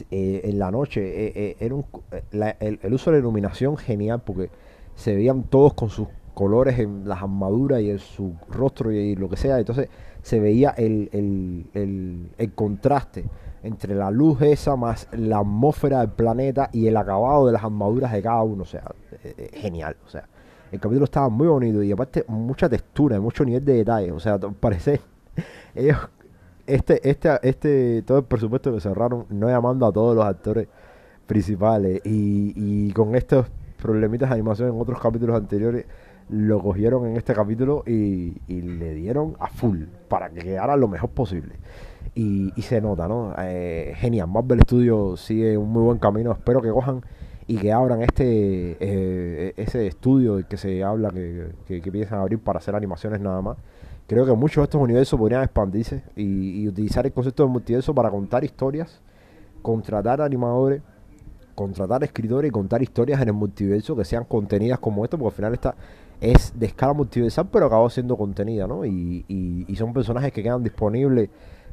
Eh, 0.09 0.41
en 0.45 0.59
la 0.59 0.71
noche 0.71 1.01
eh, 1.03 1.57
era 1.59 1.75
un, 1.75 1.85
el, 2.31 2.93
uso 2.93 3.11
de 3.11 3.17
la 3.17 3.19
iluminación 3.19 3.77
genial 3.77 4.21
porque 4.25 4.49
se 4.95 5.13
veían 5.13 5.43
todos 5.43 5.73
con 5.73 5.89
sus 5.89 6.07
colores 6.33 6.79
en 6.79 7.07
las 7.07 7.21
armaduras 7.21 7.81
y 7.81 7.91
en 7.91 7.99
su 7.99 8.33
rostro 8.49 8.91
y, 8.91 9.15
lo 9.15 9.29
que 9.29 9.35
sea. 9.35 9.59
Entonces 9.59 9.89
se 10.21 10.39
veía 10.39 10.69
el, 10.69 11.09
el, 11.11 12.29
el 12.37 12.53
contraste 12.53 13.25
entre 13.63 13.95
la 13.95 14.11
luz 14.11 14.41
esa 14.41 14.75
más 14.75 15.07
la 15.13 15.39
atmósfera 15.39 15.99
del 15.99 16.09
planeta 16.09 16.69
y 16.71 16.87
el 16.87 16.97
acabado 16.97 17.47
de 17.47 17.53
las 17.53 17.63
armaduras 17.63 18.11
de 18.11 18.21
cada 18.21 18.43
uno. 18.43 18.63
O 18.63 18.65
sea, 18.65 18.83
eh, 19.23 19.33
eh, 19.37 19.49
genial. 19.53 19.95
O 20.05 20.09
sea, 20.09 20.27
el 20.71 20.79
capítulo 20.79 21.05
estaba 21.05 21.29
muy 21.29 21.47
bonito 21.47 21.81
y 21.81 21.91
aparte 21.91 22.25
mucha 22.27 22.69
textura, 22.69 23.19
mucho 23.19 23.45
nivel 23.45 23.63
de 23.63 23.73
detalle. 23.75 24.11
O 24.11 24.19
sea, 24.19 24.37
parece 24.59 25.01
ellos 25.73 25.97
este, 26.67 27.09
este, 27.09 27.39
este, 27.41 28.03
todo 28.03 28.19
el 28.19 28.25
presupuesto 28.25 28.73
que 28.73 28.79
cerraron, 28.79 29.25
no 29.29 29.49
llamando 29.49 29.85
a 29.85 29.91
todos 29.91 30.15
los 30.15 30.25
actores 30.25 30.67
principales 31.25 32.01
y 32.05 32.91
con 32.93 33.15
estos 33.15 33.47
problemitas 33.83 34.29
de 34.29 34.35
animación 34.35 34.69
en 34.69 34.79
otros 34.79 34.99
capítulos 34.99 35.35
anteriores, 35.35 35.85
lo 36.29 36.61
cogieron 36.61 37.05
en 37.05 37.17
este 37.17 37.33
capítulo 37.33 37.83
y, 37.85 38.33
le 38.47 38.93
dieron 38.93 39.35
a 39.39 39.47
full 39.47 39.83
para 40.07 40.29
que 40.29 40.39
quedara 40.39 40.77
lo 40.77 40.87
mejor 40.87 41.09
posible. 41.09 41.55
Y, 42.15 42.51
se 42.61 42.79
nota, 42.79 43.07
¿no? 43.07 43.33
Eh, 43.37 43.93
genial, 43.97 44.27
Marvel 44.29 44.61
Studios 44.61 45.19
sigue 45.19 45.57
un 45.57 45.69
muy 45.69 45.83
buen 45.83 45.99
camino, 45.99 46.31
espero 46.31 46.61
que 46.61 46.69
cojan 46.69 47.01
y 47.45 47.57
que 47.57 47.73
abran 47.73 48.01
este 48.01 48.77
eh, 48.79 49.53
ese 49.57 49.85
estudio 49.85 50.47
que 50.47 50.55
se 50.55 50.81
habla 50.81 51.09
que, 51.09 51.51
que, 51.67 51.81
que 51.81 52.07
a 52.09 52.21
abrir 52.21 52.39
para 52.39 52.59
hacer 52.59 52.75
animaciones 52.75 53.19
nada 53.19 53.41
más. 53.41 53.57
Creo 54.07 54.25
que 54.25 54.31
muchos 54.33 54.61
de 54.61 54.63
estos 54.63 54.81
universos 54.81 55.19
podrían 55.19 55.43
expandirse 55.43 56.03
y, 56.15 56.61
y 56.61 56.67
utilizar 56.69 57.05
el 57.05 57.11
concepto 57.11 57.43
de 57.43 57.49
multiverso 57.49 57.93
para 57.93 58.09
contar 58.09 58.45
historias, 58.45 59.01
contratar 59.61 60.21
animadores, 60.21 60.81
contratar 61.55 62.03
escritores 62.03 62.49
y 62.49 62.51
contar 62.51 62.81
historias 62.81 63.21
en 63.21 63.29
el 63.29 63.33
multiverso 63.33 63.95
que 63.95 64.05
sean 64.05 64.25
contenidas 64.25 64.79
como 64.79 65.03
esto, 65.03 65.17
porque 65.17 65.33
al 65.33 65.35
final 65.35 65.53
esta 65.53 65.75
es 66.21 66.57
de 66.57 66.65
escala 66.67 66.93
multiversal, 66.93 67.47
pero 67.51 67.65
acabó 67.67 67.89
siendo 67.89 68.15
contenida, 68.17 68.65
¿no? 68.67 68.85
Y, 68.85 69.25
y- 69.27 69.75
son 69.75 69.93
personajes 69.93 70.31
que 70.31 70.41
quedan 70.43 70.63
disponibles. 70.63 71.29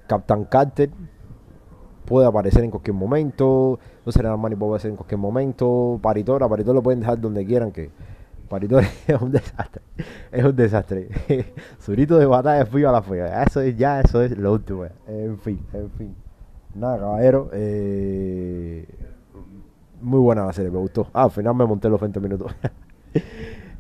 Captain 0.09 0.45
Carter 0.45 0.91
puede 2.05 2.27
aparecer 2.27 2.65
en 2.65 2.71
cualquier 2.71 2.95
momento, 2.95 3.79
no 4.05 4.13
será 4.13 4.33
Armani 4.33 4.57
puede 4.57 4.71
aparecer 4.71 4.91
en 4.91 4.97
cualquier 4.97 5.19
momento, 5.19 5.99
Paritora, 6.03 6.49
Paritora 6.49 6.75
lo 6.77 6.83
pueden 6.83 7.01
dejar 7.01 7.21
donde 7.21 7.45
quieran 7.47 7.71
que 7.71 7.91
Paritore 8.49 8.89
es 9.07 9.21
un 9.21 9.31
desastre. 9.31 9.83
Es 10.33 10.45
un 10.45 10.57
desastre. 10.57 11.09
Zurito 11.81 12.19
de 12.19 12.27
batalla 12.27 12.67
fui 12.67 12.83
a 12.85 12.91
la 12.91 13.01
fea. 13.01 13.45
Eso 13.45 13.61
es 13.61 13.77
ya, 13.77 14.01
eso 14.01 14.23
es 14.23 14.37
lo 14.37 14.53
último. 14.55 14.87
En 15.07 15.39
fin, 15.39 15.61
en 15.73 15.89
fin. 15.93 16.15
Nada, 16.75 16.99
caballero. 16.99 17.49
eh, 17.53 18.87
muy 20.01 20.21
buena 20.21 20.47
la 20.47 20.53
serie, 20.53 20.71
me 20.71 20.79
gustó. 20.79 21.09
Ah, 21.13 21.25
al 21.25 21.31
final 21.31 21.55
me 21.55 21.67
monté 21.67 21.89
los 21.89 22.01
20 22.01 22.21
minutos. 22.21 22.55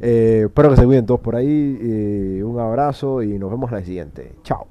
Eh, 0.02 0.44
espero 0.46 0.70
que 0.70 0.76
se 0.76 0.86
cuiden 0.86 1.04
todos 1.04 1.20
por 1.20 1.36
ahí. 1.36 1.78
eh, 1.78 2.42
un 2.42 2.58
abrazo 2.58 3.22
y 3.22 3.38
nos 3.38 3.50
vemos 3.50 3.70
en 3.70 3.76
la 3.80 3.84
siguiente. 3.84 4.32
Chao. 4.42 4.66